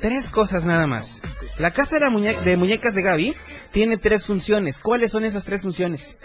Tres 0.00 0.30
cosas 0.30 0.64
nada 0.64 0.86
más. 0.86 1.20
La 1.58 1.70
casa 1.72 1.96
de, 1.96 2.00
la 2.04 2.10
muñe- 2.10 2.38
de 2.40 2.56
muñecas 2.56 2.94
de 2.94 3.02
Gaby 3.02 3.34
tiene 3.72 3.98
tres 3.98 4.24
funciones. 4.26 4.78
¿Cuáles 4.78 5.10
son 5.10 5.24
esas 5.24 5.44
tres 5.44 5.62
funciones? 5.62 6.16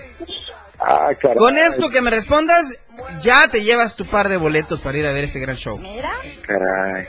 Ah, 0.80 1.10
caray. 1.20 1.38
Con 1.38 1.58
esto 1.58 1.90
que 1.90 2.02
me 2.02 2.10
respondas, 2.10 2.74
ya 3.22 3.48
te 3.50 3.64
llevas 3.64 3.96
tu 3.96 4.06
par 4.06 4.30
de 4.30 4.38
boletos 4.38 4.80
para 4.82 4.98
ir 4.98 5.06
a 5.06 5.12
ver 5.12 5.26
este 5.26 5.40
gran 5.40 5.56
show. 5.56 5.78
Mira, 5.78 6.12
Caray. 6.46 7.08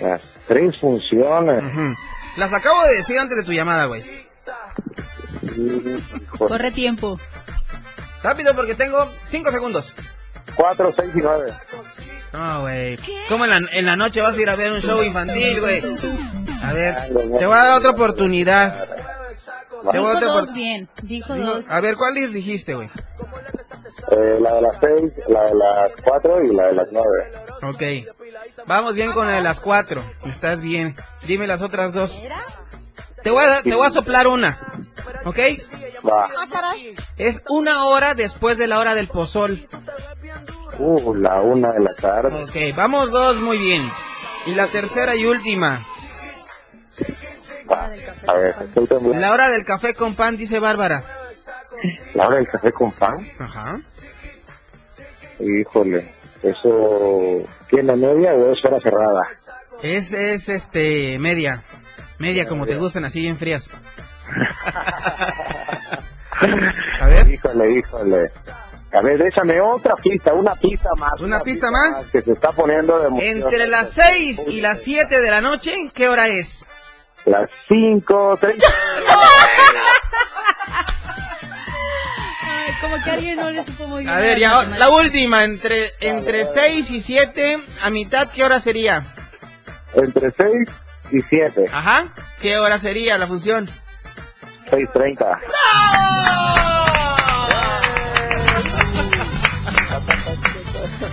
Las 0.00 0.20
tres 0.46 0.76
funciones. 0.78 1.62
Las 2.36 2.52
acabo 2.52 2.84
de 2.84 2.94
decir 2.94 3.18
antes 3.18 3.36
de 3.36 3.44
tu 3.44 3.52
llamada, 3.52 3.86
güey. 3.86 4.04
Corre 6.38 6.70
tiempo. 6.70 7.18
Rápido 8.22 8.54
porque 8.54 8.74
tengo 8.74 9.10
cinco 9.24 9.50
segundos. 9.50 9.94
Cuatro, 10.54 10.92
seis 10.96 11.10
y 11.14 11.18
nueve. 11.18 11.52
No, 12.32 12.62
güey. 12.62 12.98
¿Cómo 13.28 13.44
en 13.44 13.50
la, 13.50 13.70
en 13.72 13.86
la 13.86 13.96
noche 13.96 14.20
vas 14.20 14.36
a 14.36 14.40
ir 14.40 14.50
a 14.50 14.56
ver 14.56 14.72
un 14.72 14.80
show 14.80 15.02
infantil, 15.02 15.60
güey? 15.60 15.82
A 16.62 16.72
ver, 16.72 16.96
te 17.06 17.46
voy 17.46 17.54
a 17.56 17.64
dar 17.64 17.78
otra 17.78 17.90
oportunidad. 17.90 18.74
Dijo 19.92 20.20
dos 20.20 20.52
bien, 20.52 20.88
dijo 21.02 21.34
Dijo- 21.34 21.46
dos. 21.46 21.64
A 21.68 21.80
ver, 21.80 21.96
¿cuál 21.96 22.14
les 22.14 22.32
dijiste, 22.32 22.74
güey? 22.74 22.88
Eh, 24.10 24.38
la 24.40 24.54
de 24.54 24.62
las 24.62 24.76
seis, 24.80 25.12
la 25.28 25.42
de 25.44 25.54
las 25.54 25.92
cuatro 26.02 26.42
y 26.44 26.54
la 26.54 26.68
de 26.68 26.72
las 26.74 26.88
nueve. 26.92 27.32
Ok. 27.62 28.16
Vamos 28.66 28.94
bien 28.94 29.12
con 29.12 29.26
la 29.26 29.34
de 29.36 29.42
las 29.42 29.60
cuatro. 29.60 30.02
Estás 30.26 30.60
bien. 30.60 30.94
Dime 31.26 31.46
las 31.46 31.62
otras 31.62 31.92
dos. 31.92 32.22
Te 33.22 33.30
voy 33.30 33.44
a, 33.44 33.62
te 33.62 33.74
voy 33.74 33.86
a 33.86 33.90
soplar 33.90 34.26
una. 34.28 34.58
¿Ok? 35.24 35.38
Va. 36.06 36.28
ah. 36.36 36.74
Es 37.16 37.42
una 37.48 37.86
hora 37.86 38.14
después 38.14 38.58
de 38.58 38.68
la 38.68 38.78
hora 38.78 38.94
del 38.94 39.08
pozol. 39.08 39.66
Uh, 40.78 41.14
la 41.14 41.40
una 41.40 41.72
de 41.72 41.80
la 41.80 41.94
tarde. 41.94 42.44
Ok, 42.44 42.76
vamos 42.76 43.10
dos, 43.10 43.40
muy 43.40 43.58
bien. 43.58 43.90
Y 44.46 44.54
la 44.54 44.68
tercera 44.68 45.16
y 45.16 45.26
última. 45.26 45.84
Va. 47.70 47.90
A 48.26 48.34
ver, 48.34 48.54
estoy 48.64 48.86
temblando. 48.86 49.18
La 49.18 49.32
hora 49.32 49.48
del 49.50 49.64
café 49.64 49.94
con 49.94 50.14
pan, 50.14 50.36
dice 50.36 50.58
Bárbara. 50.58 51.04
La 52.14 52.26
hora 52.26 52.36
del 52.36 52.48
café 52.48 52.72
con 52.72 52.92
pan. 52.92 53.28
Ajá. 53.38 53.78
Híjole. 55.40 56.12
Eso. 56.42 57.42
¿Tiene 57.68 57.96
media 57.96 58.32
o 58.32 58.52
es 58.52 58.64
hora 58.64 58.80
cerrada? 58.80 59.22
Es, 59.82 60.12
es 60.12 60.48
este, 60.48 61.18
media. 61.18 61.62
Media 62.18 62.46
como 62.46 62.66
te 62.66 62.76
gustan, 62.76 63.04
así 63.04 63.20
bien 63.20 63.36
frías. 63.36 63.70
A 67.00 67.06
ver. 67.06 67.28
Híjole, 67.30 67.78
híjole. 67.78 68.30
A 68.92 69.02
ver, 69.02 69.18
déjame 69.18 69.60
otra 69.60 69.94
pista, 69.96 70.32
una 70.32 70.54
pista 70.54 70.90
más. 70.96 71.20
¿Una 71.20 71.40
pista 71.40 71.70
más? 71.70 72.06
Que 72.06 72.22
se 72.22 72.32
está 72.32 72.52
poniendo 72.52 72.98
de. 72.98 73.30
Entre 73.30 73.66
las 73.66 73.90
6 73.90 74.46
y 74.48 74.60
las 74.60 74.80
7 74.82 75.20
de 75.20 75.30
la 75.30 75.40
noche, 75.40 75.74
¿qué 75.94 76.08
hora 76.08 76.28
es? 76.28 76.66
Las 77.26 77.48
cinco, 77.68 78.36
treinta. 78.40 78.66
Ay, 82.42 82.72
como 82.80 83.02
que 83.04 83.10
alguien 83.10 83.36
no 83.36 83.50
le 83.50 83.64
supo 83.64 83.86
muy 83.88 84.02
bien. 84.04 84.14
A 84.14 84.18
ver, 84.20 84.38
ya, 84.38 84.62
la 84.64 84.88
última, 84.88 85.44
entre, 85.44 85.92
entre 86.00 86.44
6 86.46 86.90
y 86.90 87.00
7, 87.00 87.58
a 87.82 87.90
mitad, 87.90 88.30
¿qué 88.30 88.44
hora 88.44 88.60
sería? 88.60 89.04
Entre 89.94 90.30
seis 90.36 90.68
y 91.10 91.22
siete. 91.22 91.64
Ajá. 91.72 92.04
¿Qué 92.42 92.58
hora 92.58 92.78
sería 92.78 93.16
la 93.16 93.26
función? 93.26 93.68
Seis 94.68 94.86
treinta. 94.92 95.40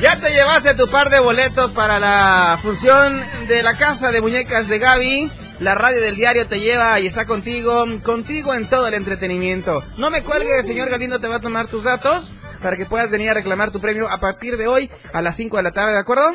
Ya 0.02 0.20
te 0.20 0.30
llevaste 0.30 0.76
tu 0.76 0.88
par 0.89 1.10
de 1.10 1.20
boletos 1.20 1.72
para 1.72 2.00
la 2.00 2.60
función 2.62 3.24
de 3.48 3.63
la 3.63 3.76
casa 3.78 4.12
de 4.12 4.22
muñecas 4.22 4.68
de 4.68 4.78
Gaby. 4.78 5.32
La 5.60 5.74
radio 5.76 6.02
del 6.02 6.15
diario 6.15 6.48
te 6.48 6.60
lleva 6.60 7.00
y 7.00 7.08
está 7.08 7.26
contigo, 7.26 7.86
contigo 8.04 8.54
en 8.54 8.68
todo 8.68 8.88
el 8.88 8.94
entretenimiento. 8.94 9.82
No 9.98 10.10
me 10.10 10.22
cuelgues, 10.22 10.65
señor 10.65 10.89
Galindo 10.89 11.20
te 11.20 11.28
va 11.28 11.38
a 11.38 11.41
tomar 11.41 11.68
tus 11.68 11.84
datos 11.84 12.32
para 12.62 12.78
que 12.78 12.86
puedas 12.86 13.10
venir 13.12 13.30
a 13.30 13.34
reclamar 13.36 13.72
tu 13.72 13.80
premio 13.80 14.10
a 14.10 14.18
partir 14.18 14.58
de 14.58 14.68
hoy 14.68 14.89
a 15.13 15.22
las 15.22 15.36
5 15.36 15.58
de 15.58 15.63
la 15.63 15.72
tarde, 15.72 15.91
¿de 15.94 16.00
acuerdo? 16.00 16.26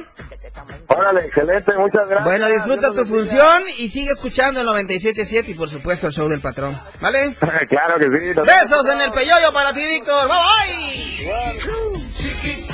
Órale, 0.87 1.27
excelente, 1.27 1.73
muchas 1.77 2.09
gracias. 2.09 2.25
Bueno, 2.25 2.49
disfruta 2.49 2.93
tu 2.93 3.05
función 3.05 3.65
y 3.77 3.89
sigue 3.89 4.13
escuchando 4.13 4.61
el 4.61 4.67
97.7 4.67 5.49
y 5.49 5.55
por 5.55 5.69
supuesto 5.69 6.07
el 6.07 6.13
show 6.13 6.29
del 6.29 6.41
patrón, 6.41 6.79
¿vale? 7.01 7.35
claro 7.69 7.99
que 7.99 8.07
sí. 8.19 8.29
nos- 8.35 8.47
Besos 8.47 8.89
en 8.89 9.01
el 9.01 9.11
peyoyo 9.13 9.53
para 9.53 9.73
ti, 9.73 9.85
Víctor. 9.85 10.29
Bye 10.29 10.37
bye. 10.77 11.61
Chiqui, 12.15 12.67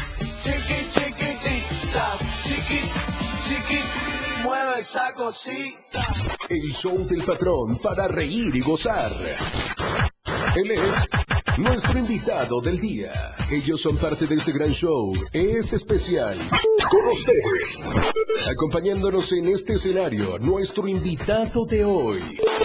mueve 4.46 4.78
esa 4.78 5.12
cosita. 5.14 6.06
El 6.48 6.72
show 6.72 6.96
del 7.06 7.22
patrón 7.24 7.76
para 7.82 8.06
reír 8.06 8.54
y 8.54 8.60
gozar. 8.60 9.12
Él 10.54 10.70
es 10.70 11.08
nuestro 11.58 11.98
invitado 11.98 12.60
del 12.60 12.78
día. 12.78 13.12
Ellos 13.50 13.80
son 13.80 13.96
parte 13.96 14.26
de 14.26 14.36
este 14.36 14.52
gran 14.52 14.70
show. 14.70 15.12
Es 15.32 15.72
especial. 15.72 16.38
Con 16.88 17.06
ustedes. 17.08 17.78
Acompañándonos 18.48 19.32
en 19.32 19.48
este 19.48 19.74
escenario, 19.74 20.38
nuestro 20.38 20.86
invitado 20.86 21.66
de 21.66 21.84
hoy. 21.84 22.20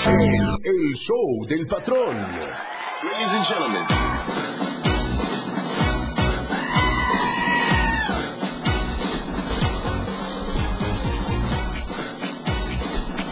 El, 0.06 0.58
el 0.64 0.96
show 0.96 1.46
del 1.48 1.66
patrón. 1.66 2.16
Ladies 2.16 3.32
and 3.34 3.46
gentlemen. 3.48 4.61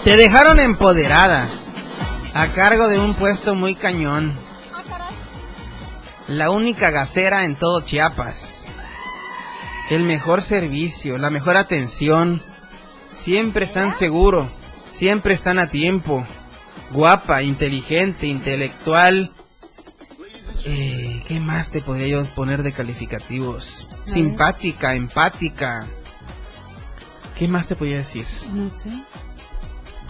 Te 0.09 0.17
dejaron 0.17 0.59
empoderada, 0.59 1.47
a 2.33 2.47
cargo 2.47 2.87
de 2.87 2.97
un 2.97 3.13
puesto 3.13 3.53
muy 3.53 3.75
cañón. 3.75 4.33
La 6.27 6.49
única 6.49 6.89
gasera 6.89 7.45
en 7.45 7.55
todo 7.55 7.81
Chiapas. 7.81 8.69
El 9.91 10.01
mejor 10.01 10.41
servicio, 10.41 11.19
la 11.19 11.29
mejor 11.29 11.57
atención. 11.57 12.41
Siempre 13.11 13.65
están 13.65 13.93
seguro, 13.93 14.49
siempre 14.91 15.35
están 15.35 15.59
a 15.59 15.69
tiempo. 15.69 16.25
Guapa, 16.89 17.43
inteligente, 17.43 18.25
intelectual. 18.25 19.29
Eh, 20.65 21.23
¿Qué 21.27 21.39
más 21.39 21.69
te 21.69 21.81
podría 21.81 22.07
yo 22.07 22.23
poner 22.33 22.63
de 22.63 22.71
calificativos? 22.71 23.87
Simpática, 24.05 24.95
empática. 24.95 25.87
¿Qué 27.37 27.47
más 27.47 27.67
te 27.67 27.75
podría 27.75 27.97
decir? 27.97 28.25
No 28.51 28.71
sé. 28.71 28.89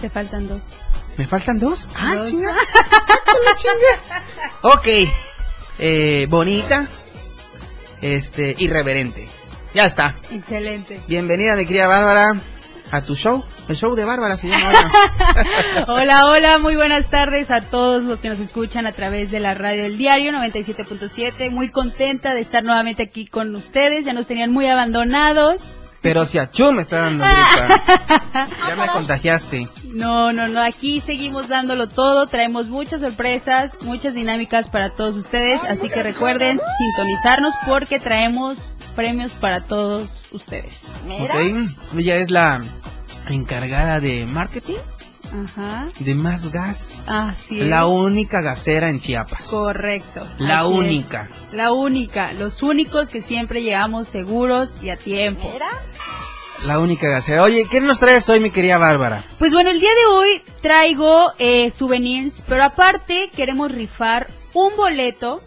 Te 0.02 0.10
faltan 0.10 0.48
dos. 0.48 0.64
¿Me 1.18 1.28
faltan 1.28 1.60
dos? 1.60 1.90
¡Ah, 1.96 2.16
Dos. 2.16 2.30
chinga! 2.30 2.56
Ok. 4.62 4.88
Eh, 5.80 6.28
bonita. 6.30 6.88
Este, 8.02 8.56
irreverente. 8.58 9.28
Ya 9.74 9.86
está. 9.86 10.16
Excelente. 10.32 11.02
Bienvenida, 11.08 11.56
mi 11.58 11.66
querida 11.66 11.88
Bárbara, 11.88 12.34
a 12.92 13.02
tu 13.04 13.16
show. 13.16 13.44
El 13.68 13.76
show 13.76 13.94
de 13.96 14.04
Bárbara 14.06 14.36
se 14.38 14.48
llama. 14.48 14.72
Hola, 15.88 16.26
hola, 16.26 16.58
muy 16.58 16.76
buenas 16.76 17.10
tardes 17.10 17.52
a 17.52 17.62
todos 17.62 18.04
los 18.04 18.22
que 18.22 18.30
nos 18.30 18.40
escuchan 18.40 18.88
a 18.88 18.94
través 18.94 19.30
de 19.32 19.40
la 19.40 19.54
radio 19.54 19.84
del 19.84 19.98
diario 19.98 20.32
97.7. 20.32 21.52
Muy 21.52 21.70
contenta 21.70 22.34
de 22.34 22.42
estar 22.42 22.64
nuevamente 22.64 23.04
aquí 23.04 23.28
con 23.28 23.54
ustedes. 23.56 24.06
Ya 24.06 24.14
nos 24.14 24.26
tenían 24.26 24.52
muy 24.52 24.68
abandonados. 24.68 25.62
Pero 26.02 26.26
si 26.26 26.38
a 26.38 26.50
Chu 26.50 26.72
me 26.72 26.84
está 26.84 26.98
dando 26.98 27.26
gripa. 27.26 28.48
Ya 28.68 28.76
me 28.76 28.88
contagiaste. 28.88 29.68
No, 29.94 30.32
no, 30.32 30.48
no, 30.48 30.62
aquí 30.62 31.02
seguimos 31.02 31.48
dándolo 31.48 31.90
todo, 31.90 32.28
traemos 32.28 32.68
muchas 32.68 33.02
sorpresas, 33.02 33.78
muchas 33.82 34.14
dinámicas 34.14 34.70
para 34.70 34.92
todos 34.96 35.18
ustedes, 35.18 35.60
así 35.68 35.90
que 35.90 36.04
recuerden 36.04 36.60
sintonizarnos 36.78 37.54
porque 37.66 38.00
traemos 38.00 38.58
premios 38.96 39.34
para 39.34 39.66
todos 39.66 40.10
ustedes. 40.32 40.88
Ok, 41.06 41.98
ella 41.98 42.16
es 42.18 42.30
la 42.30 42.62
encargada 43.28 44.00
de 44.00 44.26
marketing 44.26 44.78
Ajá. 45.32 45.88
de 46.00 46.16
Más 46.16 46.52
Gas. 46.52 47.04
Así 47.08 47.62
es. 47.62 47.68
La 47.68 47.86
única 47.88 48.42
gasera 48.42 48.90
en 48.90 49.00
Chiapas. 49.00 49.48
Correcto. 49.48 50.28
La 50.38 50.60
así 50.62 50.72
es. 50.74 50.78
única. 50.80 51.30
La 51.52 51.72
única. 51.72 52.34
Los 52.34 52.64
únicos 52.64 53.10
que 53.10 53.22
siempre 53.22 53.62
llegamos 53.62 54.08
seguros 54.08 54.78
y 54.82 54.90
a 54.90 54.96
tiempo. 54.96 55.52
La 56.64 56.80
única 56.80 57.08
gasera. 57.10 57.44
Oye, 57.44 57.66
¿qué 57.70 57.80
nos 57.80 58.00
traes 58.00 58.28
hoy, 58.30 58.40
mi 58.42 58.52
querida 58.52 58.78
Bárbara? 58.78 59.24
Pues 59.38 59.54
bueno, 59.54 59.70
el 59.70 59.80
día 59.80 59.92
de 59.94 60.06
hoy 60.14 60.42
traigo 60.62 61.32
eh, 61.38 61.72
souvenirs, 61.72 62.44
pero 62.48 62.66
aparte 62.66 63.30
queremos 63.34 63.72
rifar 63.72 64.30
un 64.54 64.76
boleto 64.76 65.42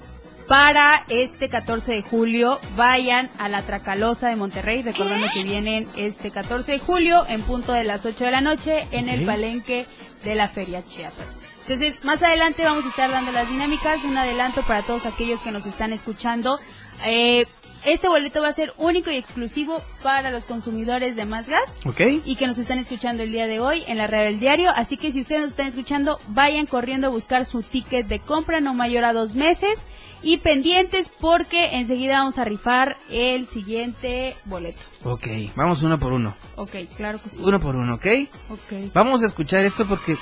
para 0.52 1.06
este 1.08 1.48
14 1.48 1.92
de 1.94 2.02
julio. 2.02 2.60
Vayan 2.76 3.30
a 3.38 3.48
la 3.48 3.62
Tracalosa 3.62 4.28
de 4.28 4.36
Monterrey, 4.36 4.82
recordando 4.82 5.28
que 5.32 5.44
vienen 5.44 5.88
este 5.96 6.30
14 6.30 6.72
de 6.72 6.78
julio 6.78 7.24
en 7.26 7.40
punto 7.40 7.72
de 7.72 7.84
las 7.84 8.04
8 8.04 8.22
de 8.22 8.30
la 8.30 8.42
noche 8.42 8.86
en 8.90 9.08
el 9.08 9.24
palenque 9.24 9.86
de 10.22 10.34
la 10.34 10.48
Feria 10.48 10.84
Chiapas. 10.86 11.38
Entonces, 11.62 12.04
más 12.04 12.22
adelante 12.22 12.64
vamos 12.64 12.84
a 12.84 12.88
estar 12.90 13.10
dando 13.10 13.32
las 13.32 13.48
dinámicas, 13.48 14.04
un 14.04 14.18
adelanto 14.18 14.60
para 14.60 14.82
todos 14.82 15.06
aquellos 15.06 15.40
que 15.40 15.52
nos 15.52 15.64
están 15.64 15.90
escuchando. 15.94 16.58
Eh, 17.02 17.46
este 17.84 18.08
boleto 18.08 18.40
va 18.40 18.48
a 18.48 18.52
ser 18.52 18.72
único 18.76 19.10
y 19.10 19.16
exclusivo 19.16 19.82
para 20.02 20.30
los 20.30 20.44
consumidores 20.44 21.16
de 21.16 21.24
Más 21.24 21.48
Gas 21.48 21.80
¿Ok? 21.84 22.00
y 22.24 22.36
que 22.36 22.46
nos 22.46 22.58
están 22.58 22.78
escuchando 22.78 23.22
el 23.22 23.32
día 23.32 23.46
de 23.46 23.60
hoy 23.60 23.82
en 23.86 23.98
la 23.98 24.06
red 24.06 24.24
del 24.26 24.40
diario. 24.40 24.70
Así 24.74 24.96
que 24.96 25.12
si 25.12 25.20
ustedes 25.20 25.40
nos 25.42 25.50
están 25.50 25.66
escuchando, 25.66 26.18
vayan 26.28 26.66
corriendo 26.66 27.08
a 27.08 27.10
buscar 27.10 27.44
su 27.44 27.62
ticket 27.62 28.06
de 28.06 28.20
compra 28.20 28.60
no 28.60 28.74
mayor 28.74 29.04
a 29.04 29.12
dos 29.12 29.34
meses 29.34 29.84
y 30.22 30.38
pendientes 30.38 31.08
porque 31.08 31.76
enseguida 31.76 32.18
vamos 32.18 32.38
a 32.38 32.44
rifar 32.44 32.96
el 33.10 33.46
siguiente 33.46 34.34
boleto. 34.44 34.80
Ok, 35.04 35.26
vamos 35.56 35.82
uno 35.82 35.98
por 35.98 36.12
uno. 36.12 36.34
Ok, 36.56 36.76
claro 36.96 37.20
que 37.22 37.28
sí. 37.30 37.42
Uno 37.42 37.58
por 37.60 37.74
uno, 37.74 37.94
¿ok? 37.94 38.06
Ok. 38.50 38.92
Vamos 38.94 39.22
a 39.22 39.26
escuchar 39.26 39.64
esto 39.64 39.86
porque 39.86 40.16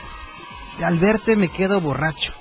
al 0.83 0.99
verte 0.99 1.37
me 1.37 1.49
quedo 1.49 1.81
borracho. 1.81 2.33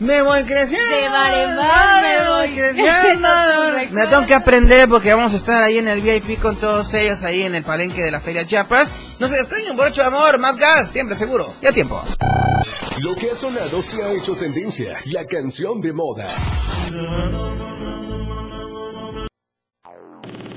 Me 0.00 0.22
voy 0.22 0.44
creciendo. 0.44 0.96
De 0.96 1.08
bar 1.08 1.34
en 1.34 1.56
bar 1.56 2.02
me 2.02 2.28
voy 2.28 2.48
creciendo. 2.54 3.28
Me 3.90 4.06
tengo 4.06 4.26
que 4.26 4.34
aprender 4.34 4.88
porque 4.88 5.12
vamos 5.12 5.32
a 5.32 5.36
estar 5.36 5.62
ahí 5.62 5.78
en 5.78 5.88
el 5.88 6.00
VIP 6.00 6.40
con 6.40 6.56
todos 6.56 6.92
ellos 6.94 7.22
ahí 7.22 7.42
en 7.42 7.54
el 7.54 7.62
palenque 7.64 8.02
de 8.02 8.10
la 8.10 8.20
Feria 8.20 8.46
Chiapas. 8.46 8.90
No 9.18 9.28
se 9.28 9.36
despeguen, 9.36 9.76
Borracho 9.76 10.02
de 10.02 10.08
Amor, 10.08 10.38
más 10.38 10.56
gas, 10.56 10.90
siempre 10.90 11.16
seguro. 11.16 11.54
Ya 11.62 11.72
tiempo. 11.72 12.02
Lo 13.00 13.14
que 13.14 13.30
ha 13.30 13.34
sonado 13.34 13.82
se 13.82 14.02
ha 14.02 14.12
hecho 14.12 14.34
tendencia, 14.34 14.98
la 15.06 15.26
canción 15.26 15.80
de 15.80 15.92
moda. 15.92 16.26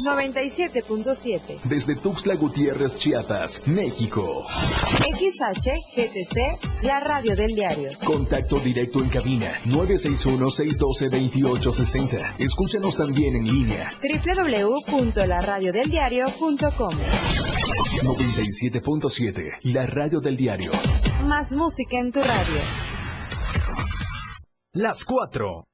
97.7. 0.00 1.60
Desde 1.64 1.96
Tuxtla 1.96 2.36
Gutiérrez, 2.36 2.94
Chiapas, 2.96 3.66
México. 3.66 4.46
XHGTC, 5.00 6.82
la 6.82 7.00
radio 7.00 7.34
del 7.34 7.54
diario. 7.54 7.88
Contacto 8.04 8.58
directo 8.60 9.00
en 9.00 9.08
cabina 9.08 9.46
961-612-2860. 9.66 12.36
Escúchanos 12.38 12.96
también 12.96 13.34
en 13.36 13.44
línea 13.44 13.90
www.laradiodeldiario.com. 14.02 16.92
97.7, 18.02 19.58
la 19.62 19.86
radio 19.86 20.20
del 20.20 20.36
diario. 20.36 20.70
Más 21.24 21.54
música 21.54 21.98
en 21.98 22.12
tu 22.12 22.20
radio. 22.20 22.60
Las 24.72 25.04
4. 25.04 25.66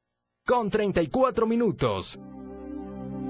Con 0.47 0.71
34 0.71 1.47
minutos. 1.47 2.19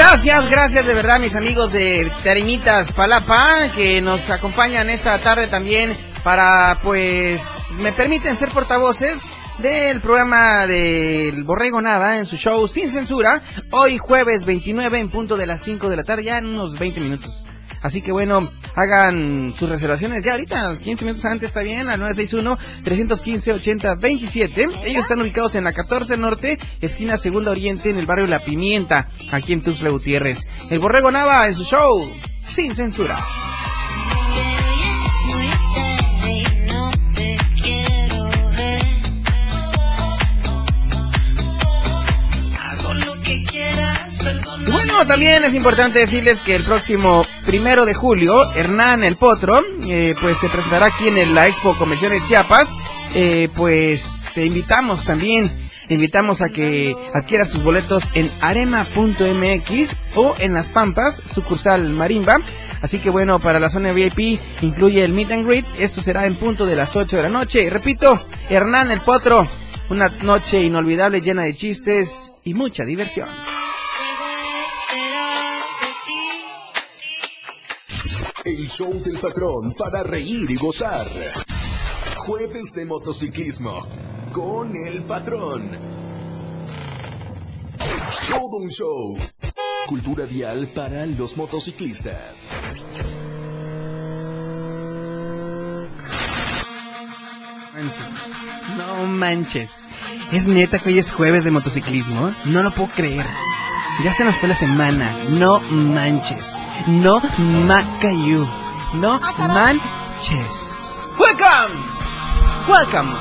Gracias, 0.05 0.51
gracias 0.51 0.87
de 0.87 0.95
verdad 0.95 1.21
mis 1.21 1.37
amigos 1.37 1.73
de 1.73 2.11
Tarimitas 2.25 2.93
Palapa 2.93 3.69
que 3.73 4.03
nos 4.03 4.29
acompañan 4.31 4.91
esta 4.91 5.17
tarde 5.19 5.47
también 5.47 5.93
para 6.25 6.81
pues 6.83 7.69
me 7.79 7.93
permiten 7.93 8.37
ser 8.37 8.49
portavoces 8.49 9.23
del 9.59 10.01
programa 10.01 10.67
del 10.67 11.45
Borrego 11.45 11.81
Nada 11.81 12.19
en 12.19 12.27
su 12.27 12.37
show 12.37 12.67
Sin 12.67 12.91
Censura, 12.91 13.43
hoy 13.71 13.97
jueves 13.97 14.45
29 14.45 14.99
en 14.99 15.09
punto 15.09 15.37
de 15.37 15.47
las 15.47 15.63
5 15.63 15.89
de 15.89 15.97
la 15.97 16.03
tarde, 16.03 16.25
ya 16.25 16.39
en 16.39 16.47
unos 16.47 16.77
20 16.81 16.99
minutos. 16.99 17.47
Así 17.83 18.01
que 18.01 18.13
bueno, 18.13 18.51
hagan 18.75 19.55
sus 19.57 19.69
reservaciones 19.69 20.25
ya 20.25 20.33
ahorita, 20.33 20.79
15 20.79 21.05
minutos 21.05 21.25
antes 21.25 21.49
está 21.49 21.63
bien, 21.63 21.89
al 21.89 22.01
961-315-8027. 22.01 24.71
Ellos 24.85 25.03
están 25.03 25.21
ubicados 25.21 25.55
en 25.55 25.65
la 25.65 25.73
14 25.73 26.17
Norte, 26.17 26.59
esquina 26.81 27.17
Segunda 27.17 27.51
Oriente, 27.51 27.91
en 27.91 27.99
el 27.99 28.07
barrio 28.07 28.27
La 28.27 28.41
Pimienta, 28.41 29.09
aquí 29.31 29.53
en 29.53 29.63
Tuxtla 29.63 29.91
Gutiérrez. 29.91 30.47
El 30.71 30.79
Borrego 30.79 31.11
Nava 31.11 31.49
en 31.49 31.55
su 31.55 31.65
show 31.65 32.11
Sin 32.47 32.75
Censura. 32.75 33.25
Bueno, 45.03 45.15
también 45.15 45.43
es 45.43 45.55
importante 45.55 45.99
decirles 45.99 46.43
que 46.43 46.55
el 46.55 46.65
próximo 46.65 47.25
primero 47.45 47.85
de 47.85 47.93
julio, 47.93 48.53
Hernán 48.53 49.03
el 49.03 49.17
Potro, 49.17 49.61
eh, 49.89 50.15
pues 50.21 50.39
se 50.39 50.49
presentará 50.49 50.87
aquí 50.87 51.09
en 51.09 51.35
la 51.35 51.49
Expo 51.49 51.77
Convenciones 51.77 52.25
Chiapas. 52.29 52.69
Eh, 53.13 53.49
pues 53.53 54.27
te 54.33 54.47
invitamos 54.47 55.05
también, 55.05 55.51
te 55.89 55.95
invitamos 55.95 56.41
a 56.41 56.51
que 56.51 56.95
adquieras 57.15 57.51
sus 57.51 57.65
boletos 57.65 58.05
en 58.15 58.31
arema.mx 58.43 59.97
o 60.15 60.37
en 60.39 60.55
Las 60.55 60.69
Pampas, 60.69 61.17
sucursal 61.17 61.91
Marimba. 61.91 62.39
Así 62.81 63.01
que 63.01 63.11
bueno, 63.11 63.41
para 63.41 63.59
la 63.59 63.71
zona 63.71 63.93
VIP 63.93 64.39
incluye 64.61 65.03
el 65.03 65.13
meet 65.13 65.33
and 65.33 65.49
greet. 65.49 65.67
Esto 65.81 66.01
será 66.01 66.27
en 66.27 66.37
punto 66.37 66.65
de 66.65 66.77
las 66.77 66.95
8 66.95 67.17
de 67.17 67.23
la 67.25 67.29
noche. 67.29 67.69
Repito, 67.71 68.21
Hernán 68.49 68.93
el 68.93 69.01
Potro, 69.01 69.49
una 69.91 70.13
noche 70.23 70.63
inolvidable 70.63 71.21
llena 71.21 71.43
de 71.43 71.55
chistes 71.55 72.33
y 72.45 72.55
mucha 72.55 72.85
diversión. 72.85 73.29
El 78.45 78.69
show 78.69 78.93
del 79.05 79.19
patrón 79.21 79.73
para 79.79 80.03
reír 80.03 80.51
y 80.51 80.57
gozar. 80.57 81.07
Jueves 82.17 82.73
de 82.75 82.85
motociclismo 82.85 83.87
con 84.33 84.75
el 84.75 85.05
patrón. 85.05 85.71
Todo 88.29 88.57
un 88.57 88.69
show. 88.69 89.17
Cultura 89.87 90.25
vial 90.25 90.73
para 90.75 91.07
los 91.07 91.37
motociclistas. 91.37 92.51
Manches. 97.73 98.07
No 98.77 99.07
manches. 99.07 99.87
Es 100.31 100.47
neta 100.47 100.79
que 100.79 100.91
hoy 100.91 100.99
es 100.99 101.11
jueves 101.11 101.45
de 101.45 101.51
motociclismo. 101.51 102.35
No 102.45 102.63
lo 102.63 102.71
puedo 102.71 102.91
creer. 102.93 103.27
Ya 104.05 104.13
se 104.13 104.25
nos 104.25 104.37
fue 104.37 104.49
la 104.51 104.55
semana. 104.55 105.11
No 105.29 105.61
manches. 105.61 106.59
No 106.87 107.21
macayu. 107.67 108.47
No 108.95 109.19
manches. 109.39 111.07
Welcome. 111.19 111.83
Welcome. 112.69 113.13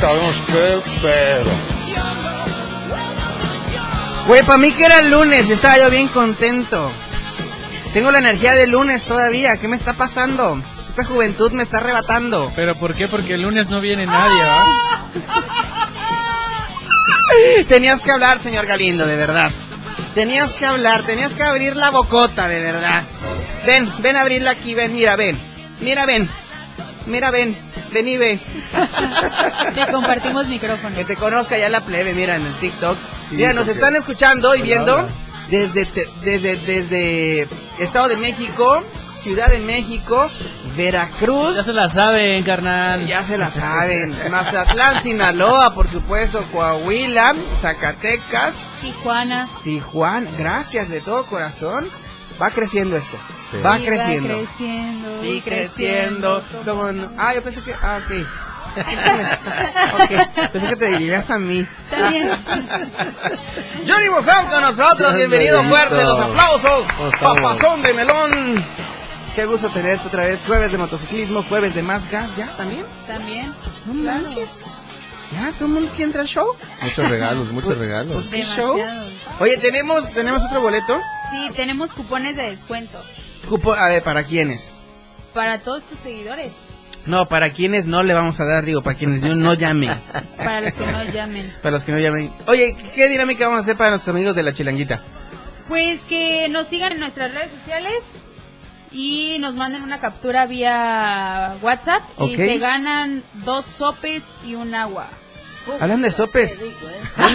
Vemos 0.00 0.34
qué 0.46 0.80
pedo. 1.02 1.50
Güey, 4.26 4.42
para 4.44 4.58
mí 4.58 4.72
que 4.72 4.84
era 4.84 5.00
el 5.00 5.10
lunes, 5.10 5.50
estaba 5.50 5.78
yo 5.78 5.90
bien 5.90 6.08
contento. 6.08 6.90
Tengo 7.92 8.10
la 8.10 8.18
energía 8.18 8.54
de 8.54 8.66
lunes 8.66 9.04
todavía, 9.04 9.58
¿qué 9.58 9.68
me 9.68 9.76
está 9.76 9.94
pasando? 9.94 10.62
Esta 10.88 11.04
juventud 11.04 11.52
me 11.52 11.62
está 11.62 11.78
arrebatando. 11.78 12.50
¿Pero 12.56 12.74
por 12.76 12.94
qué? 12.94 13.08
Porque 13.08 13.34
el 13.34 13.42
lunes 13.42 13.68
no 13.68 13.80
viene 13.80 14.06
nadie. 14.06 14.42
Tenías 17.68 18.02
que 18.02 18.10
hablar, 18.10 18.38
señor 18.38 18.66
Galindo, 18.66 19.06
de 19.06 19.16
verdad. 19.16 19.50
Tenías 20.14 20.54
que 20.54 20.66
hablar, 20.66 21.02
tenías 21.02 21.34
que 21.34 21.42
abrir 21.42 21.76
la 21.76 21.90
bocota, 21.90 22.48
de 22.48 22.60
verdad. 22.60 23.04
Ven, 23.66 23.88
ven 24.00 24.16
a 24.16 24.22
abrirla 24.22 24.52
aquí, 24.52 24.74
ven, 24.74 24.94
mira, 24.94 25.16
ven. 25.16 25.38
Mira, 25.80 26.06
ven. 26.06 26.30
Mira, 27.06 27.30
ven. 27.30 27.56
Ven 27.92 28.08
y 28.08 28.16
ve. 28.16 28.40
Te 29.74 29.92
compartimos 29.92 30.46
micrófono. 30.48 30.94
Que 30.96 31.04
te 31.04 31.16
conozca 31.16 31.58
ya 31.58 31.68
la 31.68 31.80
plebe, 31.80 32.14
mira, 32.14 32.36
en 32.36 32.46
el 32.46 32.58
TikTok. 32.58 32.96
mira, 33.32 33.52
nos 33.52 33.68
están 33.68 33.96
escuchando 33.96 34.54
y 34.54 34.62
viendo 34.62 35.06
desde, 35.48 35.84
te- 35.86 36.06
desde, 36.22 36.56
desde 36.56 37.48
Estado 37.78 38.08
de 38.08 38.16
México, 38.16 38.84
Ciudad 39.16 39.48
de 39.48 39.60
México, 39.60 40.30
Veracruz. 40.76 41.56
Ya 41.56 41.62
se 41.64 41.72
la 41.72 41.88
saben, 41.88 42.42
carnal. 42.44 43.06
Ya 43.06 43.22
se 43.24 43.36
la 43.36 43.50
saben. 43.50 44.16
Mazatlán, 44.30 45.02
Sinaloa, 45.02 45.74
por 45.74 45.88
supuesto, 45.88 46.44
Coahuila, 46.52 47.34
Zacatecas, 47.56 48.62
Tijuana. 48.80 49.48
Tijuana. 49.64 50.30
Gracias 50.38 50.88
de 50.88 51.00
todo 51.00 51.26
corazón. 51.26 51.88
Va 52.40 52.50
creciendo 52.50 52.96
esto. 52.96 53.16
Sí. 53.50 53.58
Va 53.58 53.78
Y 53.78 53.84
creciendo. 53.84 54.28
Va 54.28 54.40
creciendo. 54.40 55.24
Y 55.24 55.40
creciendo. 55.42 56.42
¿Cómo 56.64 56.92
no? 56.92 57.12
Ah, 57.18 57.34
yo 57.34 57.42
pensé 57.42 57.60
que. 57.62 57.74
Ah, 57.74 58.00
ok. 58.04 58.26
ok. 59.94 60.52
Pensé 60.52 60.68
que 60.68 60.76
te 60.76 60.86
dirías 60.98 61.30
a 61.30 61.38
mí. 61.38 61.66
Está 61.84 62.10
bien. 62.10 62.28
Johnny 63.86 64.08
Bozán 64.08 64.46
con 64.46 64.60
nosotros. 64.60 65.14
Bienvenido, 65.14 65.62
fuerte. 65.64 66.02
Los 66.02 66.20
aplausos. 66.20 66.86
Papazón 67.20 67.82
de 67.82 67.92
melón. 67.94 68.64
Qué 69.34 69.44
gusto 69.44 69.70
tenerte 69.70 70.08
otra 70.08 70.24
vez. 70.24 70.44
Jueves 70.46 70.72
de 70.72 70.78
motociclismo, 70.78 71.42
jueves 71.44 71.74
de 71.74 71.82
más 71.82 72.08
gas. 72.10 72.34
¿Ya 72.36 72.46
también? 72.56 72.84
También. 73.06 73.54
No 73.86 73.94
manches. 73.94 74.62
¿Ya? 75.32 75.52
¿Todo 75.52 75.66
el 75.66 75.72
mundo 75.72 75.88
quiere 75.90 76.04
entrar 76.04 76.22
al 76.22 76.26
show? 76.28 76.56
Muchos 76.82 77.08
regalos, 77.08 77.52
muchos 77.52 77.78
regalos. 77.78 78.12
Pues 78.12 78.30
qué 78.30 78.44
show. 78.44 78.76
Oye, 79.38 79.56
tenemos, 79.58 80.12
tenemos 80.12 80.44
otro 80.44 80.60
boleto. 80.60 80.98
Sí, 81.30 81.54
tenemos 81.54 81.92
cupones 81.92 82.36
de 82.36 82.42
descuento 82.44 83.02
Cupo, 83.48 83.72
a 83.74 83.88
ver, 83.88 84.02
¿para 84.02 84.24
quiénes? 84.24 84.74
para 85.32 85.60
todos 85.60 85.84
tus 85.84 85.98
seguidores. 86.00 86.70
No, 87.06 87.26
para 87.26 87.50
quienes 87.50 87.86
no 87.86 88.02
le 88.02 88.14
vamos 88.14 88.40
a 88.40 88.44
dar, 88.44 88.64
digo, 88.64 88.82
para 88.82 88.98
quienes 88.98 89.22
no 89.22 89.34
no 89.34 89.54
llamen. 89.54 89.90
Para 90.36 90.60
los 90.60 90.74
que 90.74 90.86
no 90.86 91.04
llamen. 91.04 91.54
Para 91.62 91.70
los 91.72 91.84
que 91.84 91.92
no 91.92 91.98
llamen. 91.98 92.30
Oye, 92.46 92.76
¿qué 92.94 93.08
dinámica 93.08 93.44
vamos 93.44 93.58
a 93.58 93.60
hacer 93.60 93.76
para 93.76 93.90
nuestros 93.90 94.14
amigos 94.14 94.36
de 94.36 94.42
la 94.42 94.52
chilanguita? 94.52 95.02
Pues 95.68 96.04
que 96.04 96.48
nos 96.50 96.66
sigan 96.66 96.92
en 96.92 97.00
nuestras 97.00 97.32
redes 97.32 97.52
sociales 97.52 98.22
y 98.90 99.38
nos 99.38 99.54
manden 99.54 99.82
una 99.82 100.00
captura 100.00 100.46
vía 100.46 101.56
WhatsApp 101.62 102.02
y 102.18 102.36
se 102.36 102.58
ganan 102.58 103.22
dos 103.44 103.64
sopes 103.64 104.32
y 104.44 104.54
un 104.56 104.74
agua. 104.74 105.08
Hablando 105.80 106.06
de 106.08 106.12
sopes. 106.12 106.58
Yo 106.58 106.66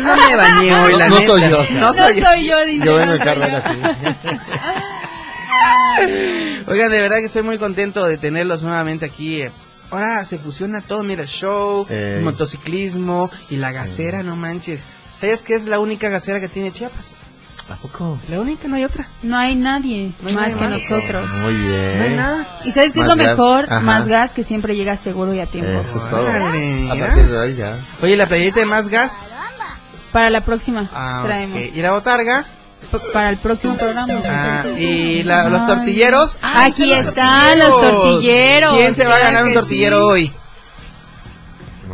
no 0.01 0.15
me 0.15 0.35
bañé 0.35 0.73
hoy, 0.75 0.93
la 0.97 1.09
No 1.09 1.15
neta. 1.19 1.27
soy 1.27 1.41
yo. 1.41 1.57
No 1.71 1.93
soy 1.93 2.15
yo. 2.19 2.25
yo, 2.41 2.65
dice. 2.65 2.85
Yo 2.85 2.95
vengo 2.95 3.13
en 3.13 3.19
no 3.19 3.25
soy 3.25 3.25
carrera 3.25 3.57
así. 3.59 3.79
Oigan, 6.67 6.89
de 6.91 7.01
verdad 7.01 7.17
que 7.19 7.25
estoy 7.25 7.43
muy 7.43 7.57
contento 7.57 8.05
de 8.05 8.17
tenerlos 8.17 8.63
nuevamente 8.63 9.05
aquí. 9.05 9.41
eh. 9.41 9.51
Ahora 9.91 10.25
se 10.25 10.37
fusiona 10.39 10.81
todo, 10.81 11.03
mira, 11.03 11.25
show, 11.25 11.85
Ey. 11.89 12.21
motociclismo 12.21 13.29
y 13.49 13.57
la 13.57 13.71
gasera, 13.71 14.23
no 14.23 14.35
manches. 14.35 14.85
¿Sabes 15.19 15.41
qué 15.43 15.53
es 15.55 15.65
la 15.67 15.79
única 15.79 16.09
gasera 16.09 16.39
que 16.39 16.47
tiene 16.49 16.71
Chiapas? 16.71 17.17
¿A 17.67 17.75
poco? 17.77 18.19
La 18.29 18.39
única, 18.39 18.67
no 18.67 18.75
hay 18.75 18.83
otra. 18.85 19.07
No 19.23 19.37
hay 19.37 19.55
nadie 19.55 20.13
No 20.21 20.29
hay 20.29 20.35
más 20.35 20.49
nadie 20.49 20.53
que 20.55 20.61
más. 20.61 20.71
nosotros. 20.91 21.31
Muy 21.41 21.55
bien. 21.57 21.97
No 21.97 22.03
hay 22.03 22.15
nada. 22.15 22.59
¿Y 22.63 22.71
sabes 22.71 22.91
qué 22.93 22.99
es 22.99 23.07
lo 23.07 23.15
gas. 23.15 23.27
mejor? 23.27 23.65
Ajá. 23.65 23.79
Más 23.79 24.07
gas 24.07 24.33
que 24.33 24.43
siempre 24.43 24.75
llega 24.75 24.95
seguro 24.97 25.33
y 25.33 25.39
a 25.39 25.47
tiempo. 25.47 25.71
Eso 25.71 25.97
es 25.97 26.09
todo. 26.09 26.21
Órale, 26.27 26.91
A 26.91 26.95
partir 26.95 27.27
de 27.27 27.37
hoy 27.39 27.55
ya. 27.55 27.77
Oye, 28.03 28.15
la 28.17 28.27
playita 28.27 28.59
de 28.59 28.65
más 28.67 28.87
gas. 28.87 29.25
Para 30.11 30.29
la 30.29 30.41
próxima 30.41 30.89
Ah, 30.93 31.23
traemos. 31.25 31.75
Y 31.75 31.81
la 31.81 31.91
botarga. 31.91 32.45
P- 32.91 32.99
Para 33.11 33.31
el 33.31 33.37
próximo 33.37 33.75
programa. 33.75 34.13
Ah, 34.27 34.63
y 34.77 35.23
la- 35.23 35.49
los 35.49 35.65
tortilleros. 35.65 36.37
Ah, 36.43 36.65
Aquí 36.65 36.93
están 36.93 37.57
los 37.57 37.81
tortilleros. 37.81 38.77
¿Quién 38.77 38.93
se 38.93 39.05
va 39.07 39.15
a 39.15 39.19
ganar 39.19 39.43
un 39.43 39.53
tortillero 39.55 39.97
sí. 39.97 40.03
hoy? 40.03 40.33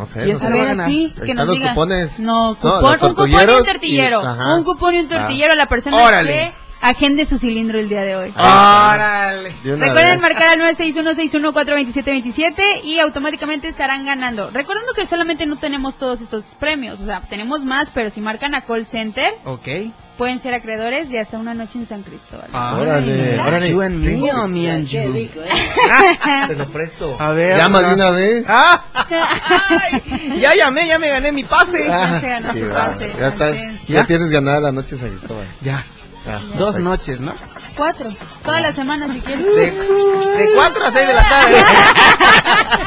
No 0.01 0.07
sé. 0.07 0.23
¿Quién 0.23 0.37
no 0.41 0.49
lo 0.49 0.57
va 0.57 0.63
a 0.63 0.65
ver, 0.65 0.77
ganar? 0.77 0.87
aquí, 0.87 1.13
que 1.25 1.33
nos 1.35 1.47
los 1.47 1.55
diga. 1.57 1.69
cupones. 1.69 2.19
No, 2.19 2.49
No, 2.49 2.55
cupón, 2.55 2.81
los 2.81 3.01
un 3.03 3.09
cupón 3.09 3.29
y 3.29 3.33
un 3.35 3.63
tortillero. 3.65 4.21
y-. 4.23 4.57
Un 4.57 4.63
cupón 4.63 4.95
y 4.95 4.99
un 4.99 5.07
tortillero 5.07 5.53
a 5.53 5.55
la 5.55 5.67
persona 5.67 5.97
Órale. 5.97 6.33
que 6.33 6.53
agende 6.83 7.25
su 7.25 7.37
cilindro 7.37 7.79
el 7.79 7.87
día 7.89 8.01
de 8.01 8.15
hoy. 8.15 8.33
Órale. 8.35 9.51
Recuerden 9.63 10.19
vez. 10.19 10.21
marcar 10.21 10.47
al 10.47 10.59
961-614-2727 10.75 12.81
y 12.83 12.99
automáticamente 12.99 13.67
estarán 13.67 14.05
ganando. 14.05 14.49
Recordando 14.49 14.93
que 14.95 15.05
solamente 15.05 15.45
no 15.45 15.57
tenemos 15.57 15.95
todos 15.97 16.21
estos 16.21 16.55
premios, 16.59 16.99
o 16.99 17.05
sea, 17.05 17.21
tenemos 17.29 17.65
más, 17.65 17.89
pero 17.91 18.09
si 18.09 18.21
marcan 18.21 18.55
a 18.55 18.65
call 18.65 18.85
center, 18.85 19.31
Ok. 19.45 19.67
Pueden 20.21 20.37
ser 20.37 20.53
acreedores 20.53 21.09
de 21.09 21.19
hasta 21.19 21.39
una 21.39 21.55
noche 21.55 21.79
en 21.79 21.87
San 21.87 22.03
Cristóbal. 22.03 22.47
Órale, 22.53 23.39
órale. 23.39 23.71
You 23.71 23.81
and 23.81 24.03
me, 24.03 24.31
oh, 24.31 24.47
me 24.47 24.71
and 24.71 24.85
you. 24.85 25.29
Te 26.47 26.55
lo 26.55 26.71
presto. 26.71 27.15
A 27.19 27.31
ver. 27.31 27.57
Llama 27.57 27.79
de 27.79 27.85
ah. 27.87 27.93
una 27.95 28.11
vez. 28.11 28.45
¡Ah! 28.47 28.83
Ay, 28.93 30.37
ya 30.39 30.53
llamé, 30.53 30.85
ya 30.85 30.99
me 30.99 31.09
gané 31.09 31.31
mi 31.31 31.43
pase. 31.43 31.87
Ya 31.87 32.19
se 32.19 32.27
ganó 32.27 32.53
Sí, 32.53 32.59
su 32.59 32.69
pase. 32.69 33.11
Ya 33.19 33.27
estás, 33.29 33.57
¿Ya? 33.87 34.05
tienes 34.05 34.29
ganada 34.29 34.59
la 34.59 34.71
noche 34.71 34.93
en 34.93 35.01
San 35.01 35.09
Cristóbal. 35.09 35.47
Ya. 35.61 35.87
Ya, 36.25 36.39
Dos 36.57 36.79
noches, 36.79 37.19
¿no? 37.19 37.33
Cuatro. 37.75 38.07
Toda 38.45 38.61
la 38.61 38.71
semana 38.71 39.09
si 39.09 39.19
quieres. 39.21 39.55
De, 39.55 39.71
de 39.71 40.49
4 40.53 40.85
a 40.85 40.91
6 40.91 41.07
de 41.07 41.13
la 41.13 41.23
tarde. 41.23 41.63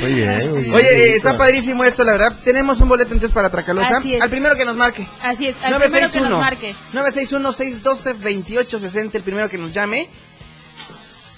Muy 0.00 0.14
bien, 0.14 0.50
muy 0.50 0.62
bien. 0.62 0.74
Oye, 0.74 1.12
eh, 1.12 1.16
está 1.16 1.36
padrísimo 1.38 1.84
esto, 1.84 2.02
la 2.04 2.12
verdad. 2.12 2.38
Tenemos 2.44 2.80
un 2.80 2.88
boleto 2.88 3.12
entonces 3.12 3.32
para 3.32 3.50
Tracalosa. 3.50 3.98
Así 3.98 4.14
es. 4.14 4.22
Al 4.22 4.30
primero 4.30 4.56
que 4.56 4.64
nos 4.64 4.76
marque. 4.76 5.06
Así 5.22 5.46
es, 5.46 5.56
al 5.62 5.78
primero 5.80 6.10
que 6.10 6.20
nos 6.20 6.38
marque. 6.38 6.74
961-612-2860, 6.92 9.14
el 9.14 9.22
primero 9.22 9.48
que 9.48 9.58
nos 9.58 9.72
llame. 9.72 10.08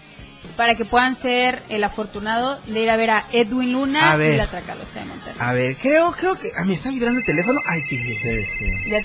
para 0.55 0.75
que 0.75 0.85
puedan 0.85 1.15
ser 1.15 1.63
el 1.67 1.83
afortunado 1.83 2.59
de 2.67 2.79
ir 2.81 2.89
a 2.89 2.95
ver 2.95 3.09
a 3.09 3.25
Edwin 3.31 3.73
Luna 3.73 4.13
A 4.13 4.17
ver. 4.17 4.35
y 4.35 4.37
la 4.37 4.49
Tracalosa 4.49 4.99
de 4.99 5.05
Monterrey. 5.05 5.35
A 5.39 5.51
ver, 5.53 5.75
creo, 5.81 6.11
creo 6.11 6.39
que... 6.39 6.51
¿A 6.57 6.63
mí 6.63 6.75
está 6.75 6.89
vibrando 6.91 7.19
el 7.19 7.25
teléfono? 7.25 7.59
Ay, 7.67 7.81
sí, 7.81 7.97
sí, 7.97 8.15
sí. 8.15 8.41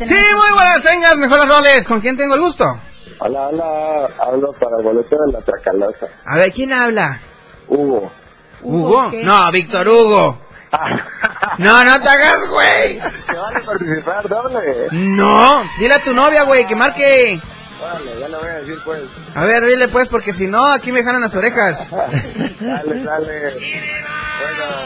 Sí, 0.06 0.14
muy 0.36 0.52
buenas, 0.54 0.84
vengas, 0.84 1.16
mejores 1.16 1.48
roles. 1.48 1.88
¿Con 1.88 2.00
quién 2.00 2.16
tengo 2.16 2.34
el 2.36 2.40
gusto? 2.40 2.64
Hola, 3.18 3.48
hola, 3.48 4.08
hablo 4.20 4.52
para 4.54 4.76
el 4.78 4.84
boleto 4.84 5.16
de 5.26 5.32
la 5.32 5.40
Tracalosa. 5.40 6.06
A 6.24 6.38
ver, 6.38 6.52
¿quién 6.52 6.72
habla? 6.72 7.20
Hugo. 7.68 8.10
¿Hugo? 8.62 9.10
¿qué? 9.10 9.22
No, 9.24 9.50
Víctor 9.50 9.88
Hugo. 9.88 10.38
No, 11.58 11.84
no 11.84 12.00
te 12.00 12.08
hagas, 12.08 12.48
güey. 12.48 12.98
¿Te 12.98 13.36
van 13.36 13.56
a 13.56 13.60
participar 13.66 14.26
doble? 14.26 14.88
No, 14.92 15.62
dile 15.78 15.94
a 15.94 16.02
tu 16.02 16.14
novia, 16.14 16.44
güey, 16.44 16.66
que 16.66 16.74
marque. 16.74 17.38
Vale, 17.80 18.18
ya 18.18 18.28
lo 18.28 18.38
voy 18.38 18.48
a 18.48 18.54
decir 18.54 18.78
pues. 18.84 19.02
A 19.34 19.44
ver, 19.44 19.66
dile 19.66 19.88
pues, 19.88 20.08
porque 20.08 20.32
si 20.32 20.46
no, 20.46 20.64
aquí 20.64 20.92
me 20.92 21.02
jalan 21.04 21.20
las 21.20 21.34
orejas. 21.34 21.88
Dale, 22.60 23.04
dale. 23.04 23.54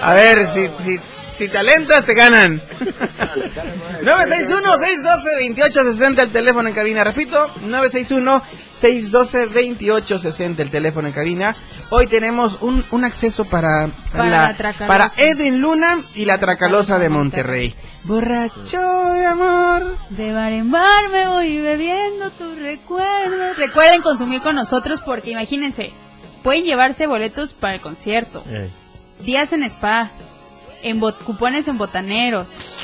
A 0.02 0.14
ver, 0.14 0.48
si, 0.50 0.68
si, 0.82 0.98
si 1.14 1.48
te 1.48 1.58
alentas, 1.58 2.04
te 2.06 2.14
ganan. 2.14 2.60
961-612-2860 4.02 6.18
el 6.20 6.30
teléfono 6.32 6.68
en 6.68 6.74
cabina. 6.74 7.04
Repito, 7.04 7.48
961-612-2860 7.64 10.60
el 10.60 10.70
teléfono 10.70 11.08
en 11.08 11.14
cabina. 11.14 11.56
Hoy 11.90 12.06
tenemos 12.06 12.58
un, 12.62 12.84
un 12.90 13.04
acceso 13.04 13.44
para, 13.44 13.88
Para 14.12 14.24
la, 14.28 14.48
la 14.48 14.56
Tracalosa. 14.56 14.86
para 14.86 15.10
Edwin 15.16 15.60
Luna 15.60 16.02
y 16.14 16.24
la 16.24 16.38
Tracalosa 16.38 16.98
de 16.98 17.08
Monterrey. 17.08 17.74
Borracho 18.04 19.12
de 19.12 19.26
amor. 19.26 19.96
De 20.10 20.32
bar 20.32 20.52
en 20.52 20.70
bar 20.70 21.08
me 21.10 21.26
voy 21.28 21.60
bebiendo 21.60 22.30
tus 22.30 22.58
recuerdos. 22.58 23.56
Recuerden 23.56 24.02
consumir 24.02 24.42
con 24.42 24.54
nosotros 24.56 25.00
porque 25.04 25.30
imagínense, 25.30 25.92
pueden 26.42 26.64
llevarse 26.64 27.06
boletos 27.06 27.52
para 27.52 27.74
el 27.74 27.80
concierto, 27.80 28.42
Ey. 28.48 28.70
Días 29.20 29.52
en 29.52 29.62
spa, 29.64 30.10
en 30.82 31.00
bot- 31.00 31.16
cupones 31.24 31.66
en 31.68 31.78
botaneros, 31.78 32.80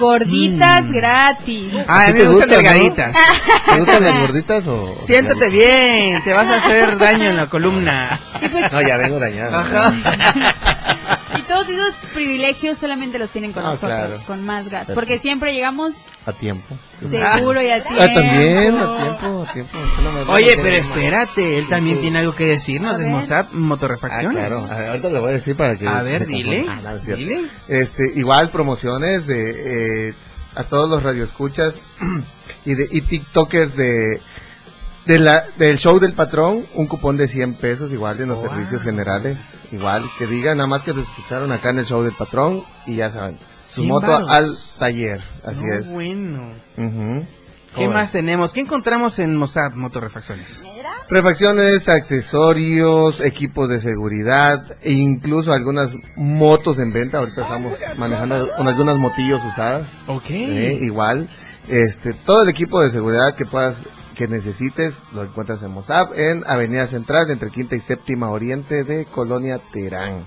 gorditas 0.00 0.90
gratis. 0.90 1.72
Ah, 1.88 2.02
a 2.02 2.06
¿Sí 2.06 2.12
mí 2.12 2.18
te 2.18 2.24
me 2.24 2.30
gustan 2.30 2.48
gusta, 2.48 2.62
no? 2.62 2.68
delgaditas. 2.68 3.16
¿Te 3.64 3.78
gustan 3.78 4.04
las 4.04 4.20
gorditas 4.20 4.66
o...? 4.66 4.86
Siéntate 4.86 5.48
bien, 5.50 6.22
te 6.22 6.32
vas 6.32 6.46
a 6.46 6.58
hacer 6.58 6.98
daño 6.98 7.24
en 7.30 7.36
la 7.36 7.46
columna. 7.48 8.20
Pues 8.52 8.70
No, 8.72 8.80
ya 8.80 8.96
vengo 8.98 9.18
dañado. 9.18 9.56
Ajá. 9.56 11.17
Y 11.36 11.42
todos 11.42 11.68
esos 11.68 12.06
privilegios 12.12 12.78
solamente 12.78 13.18
los 13.18 13.30
tienen 13.30 13.52
con 13.52 13.62
Ah, 13.64 13.70
nosotros, 13.70 13.90
claro. 14.08 14.26
con 14.26 14.44
más 14.44 14.64
gas. 14.68 14.86
Perfecto. 14.86 14.94
Porque 14.94 15.18
siempre 15.18 15.52
llegamos 15.52 16.10
A 16.24 16.32
tiempo. 16.32 16.78
seguro 16.96 17.60
y 17.62 17.70
a 17.70 17.82
tiempo. 17.82 18.02
Ah, 18.02 18.12
también, 18.14 18.74
a 18.78 18.96
tiempo, 18.96 19.44
a 19.48 19.52
tiempo. 19.52 19.78
No 20.26 20.32
Oye, 20.32 20.56
pero 20.62 20.76
espérate, 20.76 21.58
él 21.58 21.68
también 21.68 22.00
tiene 22.00 22.18
algo 22.18 22.34
que 22.34 22.46
decirnos 22.46 22.98
de. 22.98 23.06
Mozart 23.06 23.48
Ah, 23.52 23.56
Motorrefacciones. 23.56 24.38
claro. 24.46 24.58
A 24.70 24.76
ver, 24.76 24.88
ahorita 24.90 25.08
le 25.10 25.18
voy 25.18 25.28
a 25.30 25.32
decir 25.32 25.56
para 25.56 25.76
que... 25.76 25.86
A 25.86 26.02
ver, 26.02 26.26
dile. 26.26 26.66
Ah, 26.68 26.80
no, 26.82 26.96
es 26.96 27.04
cierto. 27.04 27.20
dile. 27.22 27.42
Este, 27.68 28.12
igual 28.16 28.50
promociones 28.50 29.26
de 29.26 30.08
eh, 30.10 30.14
a 30.54 30.64
todos 30.64 30.88
los 30.88 31.02
radioescuchas 31.02 31.80
y 32.64 32.74
de 32.74 32.88
y 32.90 33.00
TikTokers 33.02 33.76
de 33.76 34.20
de 35.04 35.18
la 35.18 35.44
del 35.56 35.78
show 35.78 35.98
del 35.98 36.12
patrón, 36.12 36.66
un 36.74 36.86
cupón 36.86 37.16
de 37.16 37.28
100 37.28 37.54
pesos 37.54 37.92
igual 37.92 38.20
en 38.20 38.28
los 38.28 38.38
Wow. 38.40 38.48
servicios 38.50 38.82
generales, 38.82 39.38
igual 39.72 40.08
que 40.18 40.26
digan 40.26 40.56
nada 40.58 40.66
más 40.68 40.82
que 40.84 40.92
lo 40.92 41.02
escucharon 41.02 41.52
acá 41.52 41.70
en 41.70 41.78
el 41.80 41.84
show 41.86 42.02
del 42.02 42.14
patrón 42.14 42.62
y 42.86 42.96
ya 42.96 43.10
saben, 43.10 43.38
su 43.62 43.82
100 43.82 43.88
moto 43.88 44.06
varos. 44.06 44.30
al 44.30 44.46
taller, 44.78 45.22
así 45.44 45.64
No, 45.64 45.74
es. 45.74 45.90
bueno. 45.92 46.52
¿Qué 47.74 47.84
Joder. 47.84 47.90
más 47.90 48.12
tenemos? 48.12 48.52
¿Qué 48.54 48.60
encontramos 48.60 49.18
en 49.18 49.36
Mozart 49.36 49.74
Motorrefacciones? 49.76 50.62
Refacciones, 51.10 51.86
accesorios, 51.88 53.20
equipos 53.20 53.68
de 53.68 53.78
seguridad 53.80 54.64
e 54.82 54.92
incluso 54.92 55.52
algunas 55.52 55.94
motos 56.16 56.78
en 56.78 56.92
venta. 56.92 57.18
Ahorita 57.18 57.42
estamos 57.42 57.74
manejando 57.98 58.48
con 58.56 58.66
algunas 58.68 58.96
motillos 58.96 59.42
usadas. 59.44 59.86
Ok. 60.06 60.30
Eh, 60.30 60.78
igual, 60.80 61.28
este, 61.68 62.14
todo 62.14 62.42
el 62.42 62.48
equipo 62.48 62.80
de 62.80 62.90
seguridad 62.90 63.34
que 63.36 63.44
puedas, 63.44 63.84
que 64.18 64.26
necesites, 64.28 65.02
lo 65.12 65.22
encuentras 65.22 65.62
en 65.62 65.70
Mozab, 65.70 66.12
en 66.14 66.42
Avenida 66.46 66.86
Central, 66.86 67.30
entre 67.30 67.50
Quinta 67.50 67.76
y 67.76 67.78
Séptima 67.78 68.30
Oriente 68.30 68.82
de 68.82 69.06
Colonia 69.06 69.60
Terán. 69.72 70.26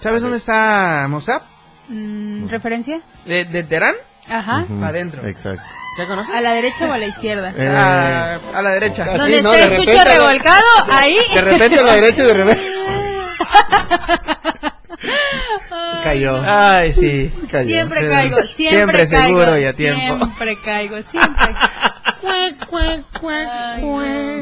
¿Sabes 0.00 0.22
dónde 0.22 0.38
está 0.38 1.06
Mozart? 1.10 1.44
Mm, 1.88 2.48
¿Referencia? 2.48 3.02
¿De, 3.26 3.44
de 3.44 3.62
Terán? 3.62 3.94
Ajá. 4.26 4.64
Ujú, 4.68 4.82
Adentro. 4.82 5.28
Exacto. 5.28 5.62
¿Ya 5.98 6.06
conoces? 6.08 6.34
¿A 6.34 6.40
la 6.40 6.52
derecha 6.54 6.88
o 6.88 6.92
a 6.92 6.98
la 6.98 7.06
izquierda? 7.06 7.50
Eh, 7.56 7.68
Ah, 7.70 8.38
a 8.54 8.62
la 8.62 8.70
derecha. 8.70 9.04
Así, 9.04 9.18
Donde 9.18 9.42
¿no? 9.42 9.52
está 9.52 9.68
De 9.68 9.74
el 9.76 9.80
repente 9.86 10.04
revolcado, 10.04 10.64
ahí. 10.90 11.16
De 11.34 11.40
repente 11.42 11.78
a 11.78 11.82
la 11.82 11.92
derecha 11.94 12.22
y 12.22 12.26
de 12.26 12.34
repente 12.34 12.62
cayó. 16.02 16.40
Ay, 16.42 16.92
sí. 16.92 17.32
cayó. 17.50 17.66
Siempre 17.66 18.06
caigo, 18.06 18.36
siempre, 18.54 19.06
Siempre 19.06 19.08
caigo. 19.08 19.38
seguro 19.38 19.58
y 19.58 19.64
a 19.64 19.72
tiempo. 19.72 20.24
Siempre 20.24 20.60
caigo, 20.62 21.02
siempre. 21.02 21.46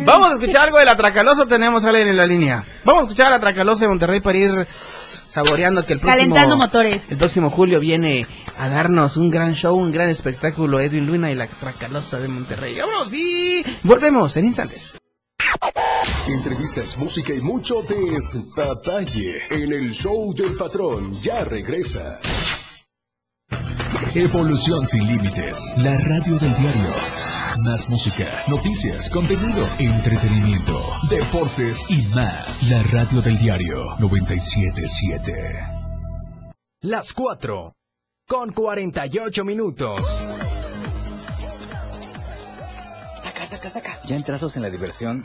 Vamos 0.04 0.30
a 0.30 0.33
escuchar 0.35 0.62
algo 0.62 0.78
de 0.78 0.85
la 0.85 0.96
Tracalosa, 0.96 1.46
tenemos 1.46 1.85
a 1.85 1.88
alguien 1.88 2.09
en 2.09 2.16
la 2.16 2.26
línea. 2.26 2.64
Vamos 2.85 3.02
a 3.02 3.07
escuchar 3.09 3.28
a 3.28 3.30
la 3.30 3.40
Tracalosa 3.40 3.85
de 3.85 3.88
Monterrey 3.88 4.20
para 4.20 4.38
ir 4.38 4.50
saboreando 4.68 5.85
que 5.85 5.94
el 5.94 6.00
próximo... 6.00 6.35
Calentando 6.35 6.57
motores. 6.57 7.11
El 7.11 7.18
próximo 7.18 7.50
julio 7.50 7.80
viene 7.80 8.26
a 8.59 8.68
darnos 8.68 9.16
un 9.16 9.30
gran 9.30 9.54
show, 9.54 9.76
un 9.76 9.92
gran 9.92 10.09
espectáculo 10.09 10.80
Edwin 10.80 11.07
Luna 11.07 11.30
y 11.30 11.35
la 11.35 11.46
Tracalosa 11.46 12.18
de 12.18 12.28
Monterrey. 12.28 12.78
¡Vámonos! 12.78 13.12
Y 13.12 13.64
volvemos 13.83 14.37
en 14.37 14.46
instantes. 14.46 14.98
Entrevistas, 16.29 16.97
música 16.97 17.35
y 17.35 17.40
mucho 17.40 17.75
despapalle 17.83 19.43
en 19.51 19.72
el 19.72 19.93
show 19.93 20.35
del 20.35 20.57
patrón. 20.57 21.20
Ya 21.20 21.45
regresa. 21.45 22.18
Evolución 24.14 24.87
sin 24.87 25.07
límites. 25.07 25.74
La 25.76 25.99
radio 25.99 26.39
del 26.39 26.55
diario. 26.57 26.91
Más 27.59 27.89
música, 27.89 28.43
noticias, 28.49 29.11
contenido, 29.11 29.68
entretenimiento, 29.78 30.81
deportes 31.09 31.85
y 31.91 32.03
más. 32.14 32.70
La 32.70 32.83
radio 32.85 33.20
del 33.22 33.39
diario 33.39 33.95
977. 33.99 35.33
Las 36.81 37.12
4. 37.12 37.74
Con 38.26 38.53
48 38.53 39.45
minutos. 39.45 40.01
Saca, 43.16 43.47
saca, 43.47 43.68
saca. 43.68 44.01
Ya 44.05 44.16
entrados 44.16 44.57
en 44.57 44.62
la 44.62 44.70
diversión, 44.70 45.24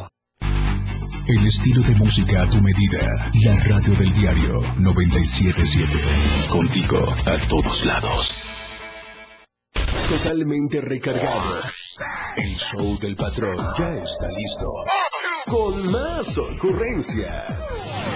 El 1.27 1.45
estilo 1.45 1.81
de 1.83 1.95
música 1.95 2.41
a 2.41 2.47
tu 2.47 2.59
medida. 2.61 3.29
La 3.43 3.55
radio 3.55 3.93
del 3.95 4.11
diario 4.13 4.61
977. 4.77 5.93
Contigo 6.49 6.97
a 7.25 7.37
todos 7.47 7.85
lados. 7.85 8.31
Totalmente 10.09 10.81
recargado. 10.81 11.59
El 12.37 12.55
show 12.55 12.97
del 12.99 13.15
patrón 13.15 13.57
ya 13.77 13.93
está 14.03 14.27
listo. 14.29 14.65
Con 15.45 15.91
más 15.91 16.37
ocurrencias. 16.37 18.11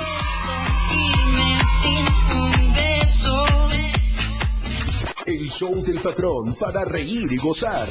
El 5.49 5.55
show 5.55 5.83
del 5.83 5.99
patrón 5.99 6.53
para 6.59 6.85
reír 6.85 7.27
y 7.31 7.37
gozar. 7.37 7.89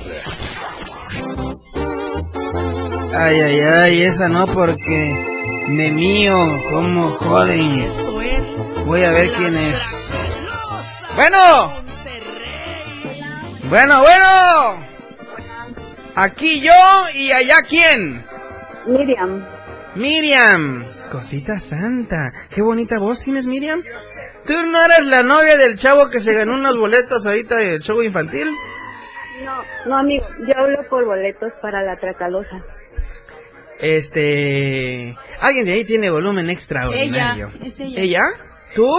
Ay, 3.12 3.40
ay, 3.40 3.60
ay, 3.60 4.02
esa 4.02 4.28
no 4.28 4.46
porque 4.46 5.66
me 5.70 5.90
mío, 5.90 6.36
como 6.72 7.08
joden. 7.10 7.84
Voy 8.86 9.02
a 9.02 9.10
ver 9.10 9.32
quién 9.32 9.56
es. 9.56 10.06
Bueno. 11.16 11.72
Bueno, 13.68 14.02
bueno. 14.02 14.78
Aquí 16.14 16.60
yo 16.60 17.08
y 17.12 17.32
allá 17.32 17.62
quién. 17.68 18.24
Miriam. 18.86 19.44
Miriam. 19.96 20.84
Cosita 21.10 21.58
santa. 21.58 22.32
Qué 22.50 22.62
bonita 22.62 22.98
voz 22.98 23.20
tienes, 23.20 23.46
Miriam. 23.46 23.82
¿Tú 24.46 24.54
no 24.66 24.82
eres 24.82 25.06
la 25.06 25.22
novia 25.22 25.56
del 25.56 25.76
chavo 25.76 26.10
que 26.10 26.20
se 26.20 26.32
ganó 26.32 26.54
unos 26.54 26.76
boletos 26.76 27.26
ahorita 27.26 27.56
del 27.56 27.80
show 27.80 28.02
infantil? 28.02 28.50
No, 29.44 29.62
no, 29.86 29.98
amigo, 29.98 30.26
yo 30.46 30.54
hablo 30.56 30.88
por 30.88 31.04
boletos 31.04 31.52
para 31.62 31.82
la 31.82 31.96
Tracalosa. 31.96 32.58
Este... 33.80 35.16
Alguien 35.40 35.66
de 35.66 35.72
ahí 35.72 35.84
tiene 35.84 36.10
volumen 36.10 36.50
extraordinario. 36.50 37.48
Ella, 37.54 37.66
es 37.66 37.80
ella. 37.80 38.00
¿Ella? 38.00 38.24
¿Tú? 38.74 38.98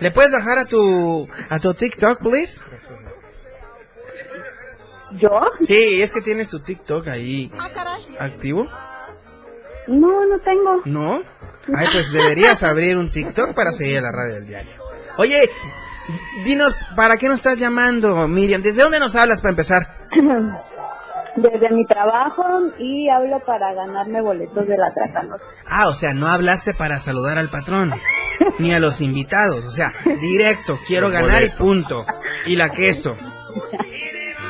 ¿Le 0.00 0.10
puedes 0.10 0.32
bajar 0.32 0.58
a 0.58 0.64
tu 0.64 1.28
a 1.48 1.60
tu 1.60 1.74
TikTok, 1.74 2.20
please? 2.20 2.60
¿Yo? 5.12 5.40
Sí, 5.60 6.02
es 6.02 6.10
que 6.10 6.20
tienes 6.20 6.48
tu 6.48 6.58
TikTok 6.58 7.06
ahí 7.06 7.52
activo. 8.18 8.66
No, 9.86 10.26
no 10.26 10.38
tengo. 10.38 10.82
¿No? 10.84 11.22
Ay, 11.74 11.86
pues 11.92 12.12
deberías 12.12 12.62
abrir 12.62 12.96
un 12.96 13.10
TikTok 13.10 13.54
para 13.54 13.72
seguir 13.72 13.98
a 13.98 14.02
la 14.02 14.12
radio 14.12 14.34
del 14.34 14.46
diario. 14.46 14.72
Oye, 15.16 15.50
dinos, 16.44 16.74
¿para 16.96 17.16
qué 17.16 17.28
nos 17.28 17.36
estás 17.36 17.58
llamando, 17.58 18.26
Miriam? 18.28 18.62
¿Desde 18.62 18.82
dónde 18.82 18.98
nos 18.98 19.14
hablas 19.14 19.40
para 19.40 19.50
empezar? 19.50 19.82
Desde 21.36 21.70
mi 21.70 21.86
trabajo 21.86 22.44
y 22.78 23.08
hablo 23.08 23.40
para 23.40 23.72
ganarme 23.72 24.20
boletos 24.20 24.66
de 24.66 24.76
la 24.76 24.92
Tracalosa. 24.92 25.44
Ah, 25.66 25.88
o 25.88 25.94
sea, 25.94 26.12
no 26.12 26.28
hablaste 26.28 26.74
para 26.74 27.00
saludar 27.00 27.38
al 27.38 27.48
patrón, 27.48 27.94
ni 28.58 28.74
a 28.74 28.78
los 28.78 29.00
invitados. 29.00 29.64
O 29.64 29.70
sea, 29.70 29.94
directo, 30.20 30.78
quiero 30.86 31.08
Los 31.08 31.20
ganar 31.20 31.42
y 31.42 31.48
punto. 31.50 32.04
Y 32.44 32.56
la 32.56 32.68
queso. 32.68 33.16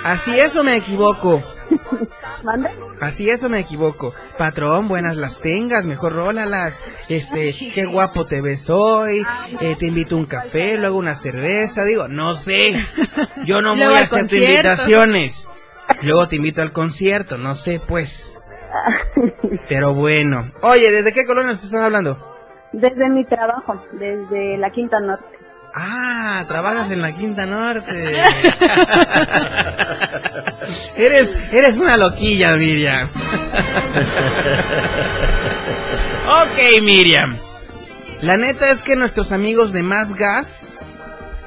Así 0.05 0.39
eso 0.41 0.64
me 0.64 0.76
equivoco. 0.76 1.41
¿Mande? 2.45 2.70
Así 3.01 3.30
eso 3.30 3.49
me 3.49 3.61
equivoco. 3.61 4.14
Patrón, 4.38 4.88
buenas 4.88 5.16
las 5.16 5.40
tengas, 5.40 5.84
mejor 5.84 6.12
rólalas. 6.14 6.80
Este, 7.09 7.55
qué 7.74 7.84
guapo 7.84 8.26
te 8.26 8.40
ves 8.40 8.68
hoy. 8.70 9.24
eh, 9.61 9.76
te 9.78 9.86
invito 9.86 10.16
a 10.16 10.18
un 10.18 10.26
café, 10.26 10.76
luego 10.76 10.97
una 10.99 11.14
cerveza. 11.14 11.84
Digo, 11.84 12.09
no 12.09 12.34
sé. 12.34 12.74
Yo 13.45 13.62
no 13.62 13.74
voy 13.74 13.82
a 13.82 14.01
hacer 14.01 14.26
invitaciones. 14.32 15.47
Luego 16.03 16.26
te 16.28 16.36
invito 16.36 16.62
al 16.62 16.72
concierto, 16.72 17.38
no 17.38 17.55
sé 17.55 17.80
pues. 17.86 18.40
Pero 19.68 19.95
bueno. 19.95 20.49
Oye, 20.62 20.90
¿desde 20.90 21.12
qué 21.12 21.26
colonia 21.26 21.51
nos 21.53 21.62
están 21.62 21.82
hablando? 21.82 22.18
Desde 22.72 23.09
mi 23.11 23.24
trabajo, 23.24 23.80
desde 23.93 24.57
la 24.57 24.70
Quinta 24.70 24.99
Norte. 24.99 25.26
Ah, 25.74 26.45
trabajas 26.49 26.90
en 26.90 27.01
la 27.03 27.12
Quinta 27.12 27.47
Norte. 27.47 28.20
eres, 30.96 31.34
eres 31.52 31.78
una 31.78 31.96
loquilla, 31.96 32.56
Miriam. 32.56 33.08
ok, 36.26 36.82
Miriam. 36.82 37.38
La 38.20 38.36
neta 38.36 38.70
es 38.70 38.82
que 38.82 38.96
nuestros 38.96 39.32
amigos 39.32 39.72
de 39.72 39.82
Más 39.82 40.14
Gas 40.14 40.68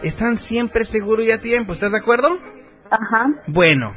están 0.03 0.37
siempre 0.37 0.85
seguros 0.85 1.25
y 1.25 1.31
a 1.31 1.39
tiempo, 1.39 1.73
¿estás 1.73 1.91
de 1.91 1.97
acuerdo? 1.97 2.37
Ajá. 2.89 3.31
Bueno, 3.47 3.95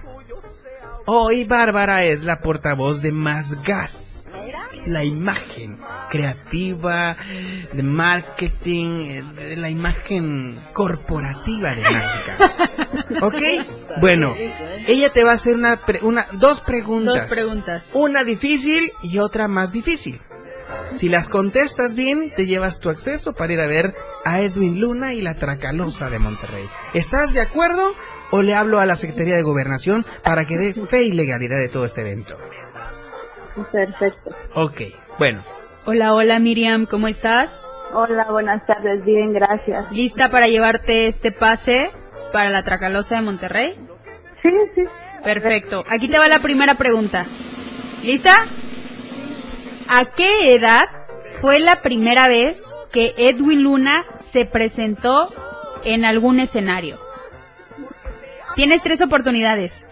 hoy 1.06 1.44
Bárbara 1.44 2.04
es 2.04 2.22
la 2.22 2.40
portavoz 2.40 3.02
de 3.02 3.12
Más 3.12 3.62
Gas. 3.62 4.07
La 4.86 5.04
imagen 5.04 5.78
creativa, 6.10 7.16
de 7.72 7.82
marketing, 7.82 8.86
eh, 9.10 9.22
de 9.36 9.56
la 9.56 9.70
imagen 9.70 10.58
corporativa 10.72 11.74
de 11.74 11.82
Gas. 11.82 12.86
¿Ok? 13.22 13.42
Bueno, 14.00 14.34
ella 14.86 15.10
te 15.12 15.24
va 15.24 15.32
a 15.32 15.34
hacer 15.34 15.54
una, 15.54 15.76
pre- 15.84 16.00
una 16.02 16.26
dos 16.32 16.60
preguntas. 16.60 17.14
Dos 17.22 17.30
preguntas. 17.30 17.90
Una 17.94 18.24
difícil 18.24 18.92
y 19.02 19.18
otra 19.18 19.48
más 19.48 19.72
difícil. 19.72 20.20
Si 20.94 21.08
las 21.08 21.28
contestas 21.28 21.94
bien, 21.94 22.32
te 22.34 22.46
llevas 22.46 22.80
tu 22.80 22.88
acceso 22.90 23.32
para 23.34 23.52
ir 23.52 23.60
a 23.60 23.66
ver 23.66 23.94
a 24.24 24.40
Edwin 24.40 24.80
Luna 24.80 25.12
y 25.14 25.20
la 25.22 25.34
Tracalosa 25.34 26.08
de 26.10 26.18
Monterrey. 26.18 26.68
¿Estás 26.94 27.32
de 27.34 27.40
acuerdo 27.40 27.94
o 28.30 28.42
le 28.42 28.54
hablo 28.54 28.80
a 28.80 28.86
la 28.86 28.96
Secretaría 28.96 29.36
de 29.36 29.42
Gobernación 29.42 30.04
para 30.22 30.46
que 30.46 30.56
dé 30.58 30.74
fe 30.74 31.02
y 31.04 31.12
legalidad 31.12 31.58
de 31.58 31.68
todo 31.68 31.84
este 31.84 32.00
evento? 32.00 32.36
Perfecto. 33.64 34.30
Ok, 34.54 34.80
bueno. 35.18 35.42
Hola, 35.84 36.14
hola 36.14 36.38
Miriam, 36.38 36.86
¿cómo 36.86 37.08
estás? 37.08 37.62
Hola, 37.92 38.26
buenas 38.30 38.66
tardes, 38.66 39.04
bien, 39.04 39.32
gracias. 39.32 39.90
¿Lista 39.90 40.30
para 40.30 40.46
llevarte 40.46 41.06
este 41.06 41.32
pase 41.32 41.90
para 42.32 42.50
la 42.50 42.62
Tracalosa 42.62 43.16
de 43.16 43.22
Monterrey? 43.22 43.78
Sí, 44.42 44.50
sí. 44.74 44.82
Perfecto. 45.24 45.84
Aquí 45.88 46.08
te 46.08 46.18
va 46.18 46.28
la 46.28 46.40
primera 46.40 46.74
pregunta. 46.74 47.24
¿Lista? 48.02 48.46
¿A 49.88 50.04
qué 50.14 50.54
edad 50.54 50.84
fue 51.40 51.58
la 51.60 51.80
primera 51.82 52.28
vez 52.28 52.62
que 52.92 53.14
Edwin 53.16 53.62
Luna 53.62 54.04
se 54.16 54.44
presentó 54.44 55.32
en 55.84 56.04
algún 56.04 56.40
escenario? 56.40 56.98
Tienes 58.54 58.82
tres 58.82 59.00
oportunidades. 59.00 59.86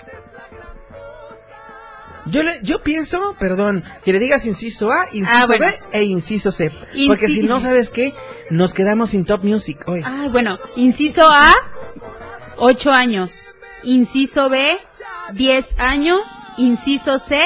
Yo, 2.26 2.42
le- 2.42 2.58
yo 2.62 2.82
pienso, 2.82 3.36
perdón, 3.38 3.84
que 4.04 4.12
le 4.12 4.18
digas 4.18 4.44
inciso 4.46 4.90
A, 4.92 5.06
inciso 5.12 5.36
Ah, 5.36 5.46
bueno. 5.46 5.66
B 5.66 5.78
e 5.92 6.02
inciso 6.04 6.50
C. 6.50 6.72
Porque 7.06 7.28
si 7.28 7.42
no, 7.42 7.60
¿sabes 7.60 7.88
qué? 7.90 8.14
Nos 8.50 8.74
quedamos 8.74 9.10
sin 9.10 9.24
Top 9.24 9.44
Music 9.44 9.82
hoy. 9.86 10.02
Ay, 10.04 10.28
bueno, 10.30 10.58
inciso 10.76 11.28
A, 11.30 11.52
8 12.56 12.90
años. 12.90 13.46
Inciso 13.84 14.48
B, 14.48 14.78
10 15.34 15.74
años. 15.78 16.22
Inciso 16.58 17.18
C, 17.18 17.36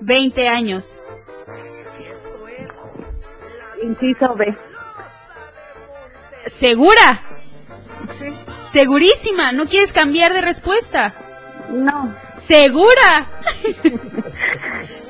20 0.00 0.48
años. 0.48 0.98
Inciso 3.82 4.34
B. 4.34 4.56
¿Segura? 6.46 7.22
Segurísima, 8.72 9.52
¿no 9.52 9.66
quieres 9.66 9.92
cambiar 9.92 10.32
de 10.32 10.40
respuesta? 10.40 11.12
No. 11.70 12.14
¿Segura? 12.38 13.26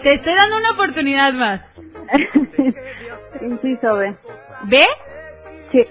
Te 0.06 0.12
estoy 0.12 0.34
dando 0.36 0.56
una 0.56 0.70
oportunidad 0.70 1.32
más. 1.32 1.72
Inciso 3.42 3.96
B. 3.96 4.14
¿Ve? 4.66 4.86
Sí. 5.72 5.84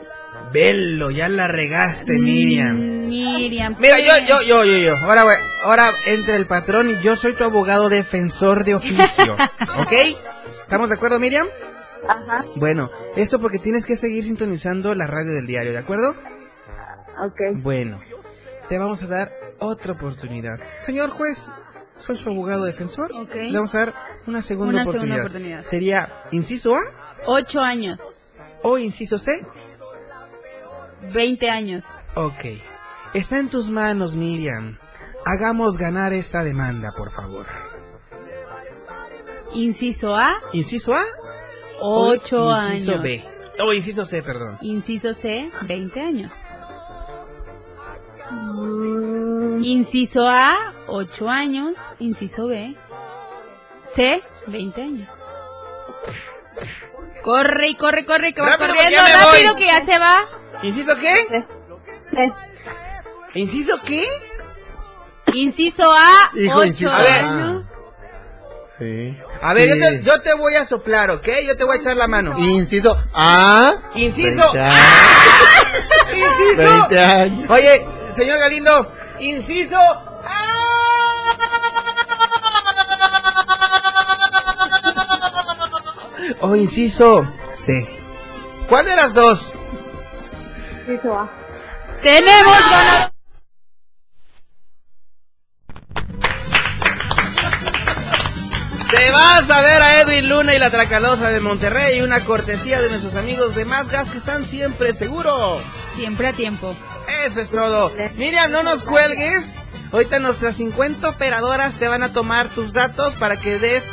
Velo, 0.53 1.11
ya 1.11 1.27
la 1.27 1.49
regaste, 1.49 2.17
Miriam. 2.17 2.77
Miriam. 2.77 3.75
Mira, 3.77 3.99
yo, 3.99 4.13
pues. 4.13 4.29
yo, 4.29 4.41
yo, 4.41 4.63
yo, 4.63 4.77
yo. 4.77 4.95
Ahora, 5.03 5.23
güey, 5.23 5.35
ahora 5.65 5.91
entra 6.05 6.37
el 6.37 6.45
patrón 6.45 6.91
y 6.91 7.03
yo 7.03 7.17
soy 7.17 7.33
tu 7.33 7.43
abogado 7.43 7.89
defensor 7.89 8.63
de 8.63 8.75
oficio. 8.75 9.33
¿Ok? 9.79 9.91
¿Estamos 10.61 10.87
de 10.87 10.95
acuerdo, 10.95 11.19
Miriam? 11.19 11.47
Ajá. 12.07 12.45
Bueno, 12.55 12.91
esto 13.17 13.41
porque 13.41 13.59
tienes 13.59 13.85
que 13.85 13.97
seguir 13.97 14.23
sintonizando 14.23 14.95
la 14.95 15.07
radio 15.07 15.33
del 15.33 15.45
diario, 15.45 15.73
¿de 15.73 15.79
acuerdo? 15.79 16.15
Ok. 17.21 17.41
Bueno, 17.55 17.99
te 18.69 18.77
vamos 18.77 19.03
a 19.03 19.07
dar 19.07 19.33
otra 19.59 19.91
oportunidad. 19.91 20.57
Señor 20.79 21.09
juez, 21.09 21.49
soy 21.97 22.15
su 22.15 22.29
abogado 22.29 22.65
defensor. 22.65 23.11
Ok. 23.13 23.33
Le 23.35 23.53
vamos 23.53 23.73
a 23.75 23.79
dar 23.79 23.93
una 24.27 24.41
segunda, 24.41 24.73
Una 24.73 24.83
segunda 24.85 25.15
oportunidad. 25.15 25.19
oportunidad. 25.25 25.63
Sería 25.63 26.23
inciso 26.31 26.75
A 26.75 26.81
8 27.25 27.59
años. 27.59 28.01
o 28.63 28.77
inciso 28.77 29.17
C. 29.17 29.45
20 31.13 31.49
años. 31.49 31.85
Ok. 32.15 32.45
Está 33.13 33.37
en 33.39 33.49
tus 33.49 33.69
manos, 33.69 34.15
Miriam. 34.15 34.77
Hagamos 35.25 35.77
ganar 35.77 36.13
esta 36.13 36.43
demanda, 36.43 36.91
por 36.95 37.11
favor. 37.11 37.45
Inciso 39.53 40.15
A, 40.15 40.33
Inciso 40.53 40.93
A 40.93 41.03
o 41.79 42.07
8 42.09 42.51
inciso 42.71 42.91
años. 42.93 43.03
B. 43.03 43.23
O 43.63 43.71
inciso 43.73 44.03
C, 44.05 44.21
perdón. 44.21 44.57
Inciso 44.61 45.13
C, 45.13 45.49
20 45.65 46.01
años. 46.01 46.33
Inciso 49.61 50.27
A, 50.27 50.73
8 50.87 51.29
años. 51.29 51.75
Inciso 51.99 52.47
B, 52.47 52.75
C, 53.83 54.21
20 54.47 54.81
años. 54.81 55.09
Corre 57.23 57.69
y 57.69 57.75
corre, 57.75 58.05
corre, 58.05 58.33
que 58.33 58.41
va 58.41 58.49
Rápido, 58.51 58.67
corriendo, 58.69 58.97
porque 59.01 59.11
ya 59.11 59.17
me 59.19 59.25
rápido 59.25 59.53
voy. 59.53 59.61
que 59.61 59.67
ya 59.67 59.85
se 59.85 59.99
va. 59.99 60.25
¿Inciso 60.63 60.95
qué? 60.97 61.45
¿Inciso 63.33 63.81
qué? 63.83 64.03
Inciso 65.33 65.91
A, 65.91 66.29
Hijo, 66.35 66.57
8 66.59 66.65
inciso 66.67 66.91
A 66.91 66.99
ver. 67.01 67.23
años. 67.25 67.63
Sí. 68.77 69.17
A 69.41 69.53
ver, 69.53 69.71
Sí. 69.71 69.79
yo, 69.79 69.87
te, 69.87 70.03
yo 70.03 70.21
te 70.21 70.33
voy 70.35 70.53
a 70.55 70.65
soplar, 70.65 71.09
¿ok? 71.09 71.27
Yo 71.47 71.55
te 71.57 71.63
voy 71.63 71.77
a 71.77 71.79
echar 71.79 71.97
la 71.97 72.07
mano. 72.07 72.37
Inciso 72.37 72.95
A. 73.13 73.75
Inciso 73.95 74.51
20 74.53 74.59
A. 74.59 74.65
años. 74.67 74.79
Inciso 76.13 76.69
20 76.69 76.99
años. 76.99 77.49
Oye, 77.49 77.85
señor 78.15 78.39
Galindo, 78.39 78.91
inciso 79.19 79.77
O 86.41 86.55
inciso 86.55 87.27
C. 87.53 87.87
¿Cuál 88.67 88.85
de 88.85 88.95
las 88.95 89.13
dos? 89.13 89.53
Inciso 90.87 91.17
A. 91.17 91.29
Tenemos 92.01 92.59
ganador. 92.69 93.11
Te 98.91 99.11
vas 99.11 99.49
a 99.49 99.61
ver 99.61 99.81
a 99.81 100.01
Edwin 100.01 100.29
Luna 100.29 100.55
y 100.55 100.59
la 100.59 100.69
Tracalosa 100.69 101.29
de 101.29 101.39
Monterrey, 101.41 102.01
una 102.01 102.23
cortesía 102.23 102.81
de 102.81 102.89
nuestros 102.89 103.15
amigos 103.15 103.55
de 103.55 103.65
Más 103.65 103.89
Gas 103.89 104.09
que 104.09 104.19
están 104.19 104.45
siempre 104.45 104.93
seguros. 104.93 105.61
Siempre 105.95 106.29
a 106.29 106.33
tiempo. 106.33 106.75
Eso 107.25 107.41
es 107.41 107.49
todo. 107.51 107.91
Miriam, 108.17 108.51
no 108.51 108.63
nos 108.63 108.83
cuelgues. 108.83 109.53
Ahorita 109.91 110.19
nuestras 110.19 110.55
50 110.55 111.07
operadoras 111.09 111.75
te 111.75 111.87
van 111.87 112.03
a 112.03 112.11
tomar 112.11 112.47
tus 112.49 112.73
datos 112.73 113.15
para 113.15 113.37
que 113.37 113.59
des, 113.59 113.85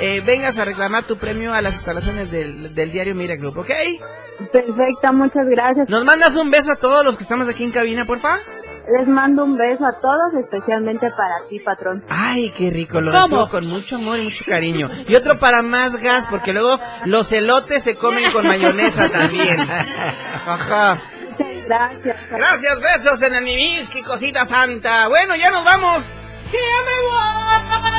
eh, 0.00 0.22
vengas 0.26 0.58
a 0.58 0.64
reclamar 0.64 1.04
tu 1.04 1.16
premio 1.16 1.54
a 1.54 1.62
las 1.62 1.74
instalaciones 1.74 2.30
del, 2.30 2.74
del 2.74 2.92
diario 2.92 3.14
Mira 3.14 3.36
Group, 3.36 3.58
¿ok? 3.58 3.70
Perfecto, 4.52 5.12
muchas 5.12 5.46
gracias. 5.48 5.88
¿Nos 5.88 6.04
mandas 6.04 6.36
un 6.36 6.50
beso 6.50 6.72
a 6.72 6.76
todos 6.76 7.04
los 7.04 7.16
que 7.16 7.22
estamos 7.22 7.48
aquí 7.48 7.64
en 7.64 7.70
cabina, 7.70 8.04
porfa? 8.04 8.38
Les 8.88 9.08
mando 9.08 9.42
un 9.44 9.56
beso 9.56 9.84
a 9.84 9.92
todos, 10.00 10.34
especialmente 10.44 11.08
para 11.10 11.48
ti, 11.48 11.58
patrón. 11.58 12.04
Ay, 12.08 12.52
qué 12.56 12.70
rico, 12.70 13.00
lo 13.00 13.10
recibo 13.10 13.48
con 13.48 13.66
mucho 13.66 13.96
amor 13.96 14.20
y 14.20 14.24
mucho 14.24 14.44
cariño. 14.46 14.88
Y 15.08 15.14
otro 15.16 15.38
para 15.38 15.62
más 15.62 15.96
gas, 15.96 16.26
porque 16.30 16.52
luego 16.52 16.78
los 17.04 17.32
elotes 17.32 17.82
se 17.82 17.96
comen 17.96 18.30
con 18.30 18.46
mayonesa 18.46 19.08
también. 19.08 19.58
Ajá. 20.46 21.02
Gracias. 21.66 22.16
Gracias, 22.30 22.80
besos 22.80 23.22
en 23.22 23.34
el 23.34 23.44
nivis, 23.44 23.88
qué 23.88 24.02
cosita 24.02 24.44
santa. 24.44 25.08
Bueno, 25.08 25.34
ya 25.36 25.50
nos 25.50 25.64
vamos. 25.64 26.12
¡Que 26.50 26.58
ya 26.58 27.96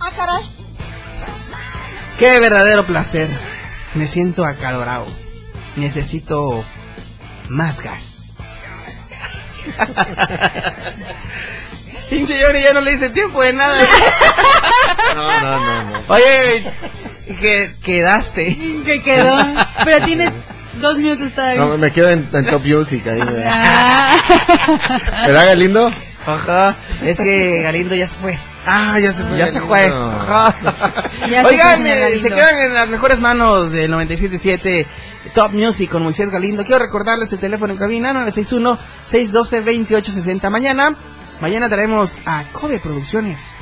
Ah, 0.00 0.10
caray. 0.16 0.44
Qué 2.18 2.38
verdadero 2.40 2.86
placer. 2.86 3.28
Me 3.94 4.06
siento 4.06 4.44
acalorado. 4.44 5.06
Necesito 5.76 6.64
más 7.48 7.80
gas. 7.80 8.34
Pinche 12.10 12.42
Johnny 12.44 12.62
ya 12.62 12.72
no 12.72 12.80
le 12.80 12.92
hice 12.94 13.10
tiempo 13.10 13.42
de 13.42 13.52
nada. 13.52 13.84
No, 15.14 15.40
no, 15.40 15.60
no, 15.60 15.84
no. 15.90 16.02
Oye, 16.08 16.64
que 17.40 17.72
quedaste. 17.82 18.56
Que 18.84 19.02
quedó. 19.02 19.36
Pero 19.84 20.04
tienes 20.04 20.32
dos 20.80 20.98
minutos 20.98 21.32
todavía. 21.32 21.60
No, 21.64 21.76
me 21.76 21.90
quedo 21.90 22.10
en, 22.10 22.28
en 22.32 22.46
Top 22.46 22.64
Music 22.64 23.06
ahí. 23.06 23.18
¿verdad? 23.18 23.50
Ah. 23.52 24.16
¿Verdad, 25.26 25.46
Galindo? 25.46 25.90
Ajá. 26.34 26.76
Es 27.04 27.18
que 27.18 27.62
Galindo 27.62 27.94
ya 27.94 28.06
se 28.06 28.16
fue. 28.16 28.38
Ah, 28.66 28.98
ya 29.00 29.12
se 29.12 29.24
fue. 29.24 29.38
Ya 29.38 29.52
se 29.52 29.60
fue. 29.60 29.86
Ajá. 29.86 30.54
Ya 31.28 31.42
se 31.42 31.48
Oigan, 31.48 31.86
eh, 31.86 32.18
se 32.18 32.28
quedan 32.28 32.58
en 32.58 32.74
las 32.74 32.88
mejores 32.88 33.20
manos 33.20 33.70
del 33.70 33.92
97.7 33.92 34.86
Top 35.34 35.52
Music 35.52 35.90
con 35.90 36.02
Moisés 36.02 36.30
Galindo. 36.30 36.64
Quiero 36.64 36.80
recordarles 36.80 37.32
el 37.32 37.38
teléfono 37.38 37.72
en 37.72 37.78
cabina 37.78 38.12
961-612-2860. 38.26 40.50
Mañana, 40.50 40.94
mañana 41.40 41.68
traemos 41.68 42.18
a 42.26 42.44
Kobe 42.52 42.80
Producciones. 42.80 43.56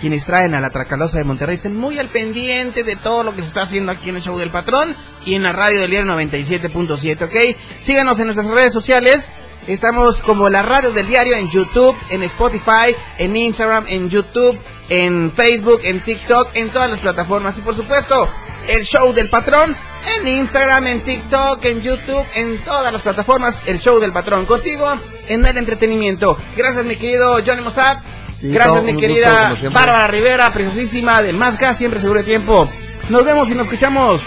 Quienes 0.00 0.26
traen 0.26 0.54
a 0.54 0.60
la 0.60 0.70
Tracalosa 0.70 1.18
de 1.18 1.24
Monterrey 1.24 1.54
estén 1.54 1.76
muy 1.76 1.98
al 1.98 2.08
pendiente 2.08 2.82
de 2.82 2.96
todo 2.96 3.24
lo 3.24 3.34
que 3.34 3.42
se 3.42 3.48
está 3.48 3.62
haciendo 3.62 3.92
aquí 3.92 4.10
en 4.10 4.16
el 4.16 4.22
show 4.22 4.38
del 4.38 4.50
patrón 4.50 4.94
y 5.24 5.34
en 5.34 5.44
la 5.44 5.52
radio 5.52 5.80
del 5.80 5.90
diario 5.90 6.12
97.7, 6.12 7.22
¿ok? 7.22 7.56
Síganos 7.80 8.18
en 8.18 8.26
nuestras 8.26 8.48
redes 8.48 8.72
sociales. 8.72 9.30
Estamos 9.66 10.20
como 10.20 10.48
la 10.48 10.62
radio 10.62 10.92
del 10.92 11.06
diario 11.06 11.36
en 11.36 11.48
YouTube, 11.48 11.96
en 12.10 12.22
Spotify, 12.24 12.94
en 13.18 13.34
Instagram, 13.34 13.86
en 13.88 14.10
YouTube, 14.10 14.58
en 14.88 15.32
Facebook, 15.32 15.80
en 15.84 16.00
TikTok, 16.00 16.54
en 16.54 16.70
todas 16.70 16.90
las 16.90 17.00
plataformas. 17.00 17.56
Y 17.58 17.62
por 17.62 17.74
supuesto, 17.74 18.28
el 18.68 18.84
show 18.84 19.12
del 19.12 19.28
patrón 19.30 19.74
en 20.18 20.28
Instagram, 20.28 20.86
en 20.86 21.00
TikTok, 21.00 21.64
en 21.64 21.80
YouTube, 21.80 22.26
en 22.34 22.60
todas 22.62 22.92
las 22.92 23.02
plataformas. 23.02 23.60
El 23.66 23.80
show 23.80 23.98
del 23.98 24.12
patrón 24.12 24.44
contigo 24.46 24.86
en 25.28 25.46
el 25.46 25.56
entretenimiento. 25.56 26.38
Gracias, 26.56 26.84
mi 26.84 26.96
querido 26.96 27.38
Johnny 27.44 27.62
Mossad. 27.62 27.98
Sí, 28.38 28.52
Gracias, 28.52 28.82
mi 28.84 28.92
gusto, 28.92 29.06
querida. 29.06 29.56
Bárbara 29.70 30.06
Rivera, 30.08 30.52
preciosísima 30.52 31.22
de 31.22 31.32
Más 31.32 31.58
Gas, 31.58 31.78
siempre 31.78 32.00
seguro 32.00 32.20
de 32.20 32.26
tiempo. 32.26 32.68
Nos 33.08 33.24
vemos 33.24 33.50
y 33.50 33.54
nos 33.54 33.64
escuchamos. 33.64 34.22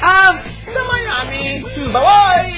Hasta 0.00 0.84
Miami. 0.84 1.62
Bye 1.62 1.92
bye. 1.92 2.57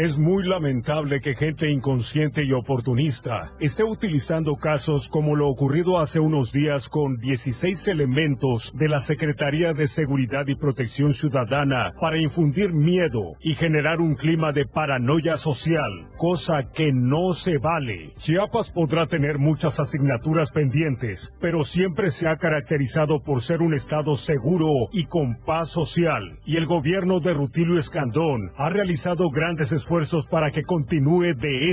Es 0.00 0.16
muy 0.16 0.44
lamentable 0.44 1.20
que 1.20 1.34
gente 1.34 1.70
inconsciente 1.70 2.42
y 2.42 2.54
oportunista 2.54 3.52
esté 3.60 3.84
utilizando 3.84 4.56
casos 4.56 5.10
como 5.10 5.36
lo 5.36 5.46
ocurrido 5.46 5.98
hace 5.98 6.20
unos 6.20 6.54
días 6.54 6.88
con 6.88 7.18
16 7.18 7.86
elementos 7.88 8.74
de 8.78 8.88
la 8.88 9.00
Secretaría 9.00 9.74
de 9.74 9.86
Seguridad 9.86 10.46
y 10.46 10.54
Protección 10.54 11.12
Ciudadana 11.12 11.92
para 12.00 12.18
infundir 12.18 12.72
miedo 12.72 13.34
y 13.40 13.54
generar 13.54 14.00
un 14.00 14.14
clima 14.14 14.52
de 14.52 14.64
paranoia 14.64 15.36
social, 15.36 16.08
cosa 16.16 16.70
que 16.72 16.92
no 16.94 17.34
se 17.34 17.58
vale. 17.58 18.14
Chiapas 18.16 18.70
podrá 18.70 19.06
tener 19.06 19.36
muchas 19.36 19.80
asignaturas 19.80 20.50
pendientes, 20.50 21.36
pero 21.42 21.62
siempre 21.62 22.10
se 22.10 22.26
ha 22.26 22.36
caracterizado 22.36 23.22
por 23.22 23.42
ser 23.42 23.60
un 23.60 23.74
estado 23.74 24.16
seguro 24.16 24.88
y 24.94 25.04
con 25.04 25.36
paz 25.44 25.68
social, 25.68 26.38
y 26.46 26.56
el 26.56 26.64
gobierno 26.64 27.20
de 27.20 27.34
Rutilio 27.34 27.78
Escandón 27.78 28.50
ha 28.56 28.70
realizado 28.70 29.28
grandes 29.28 29.72
esfuerzos 29.90 30.24
para 30.26 30.52
que 30.52 30.62
continúe 30.62 31.34
de 31.34 31.68
esta 31.68 31.70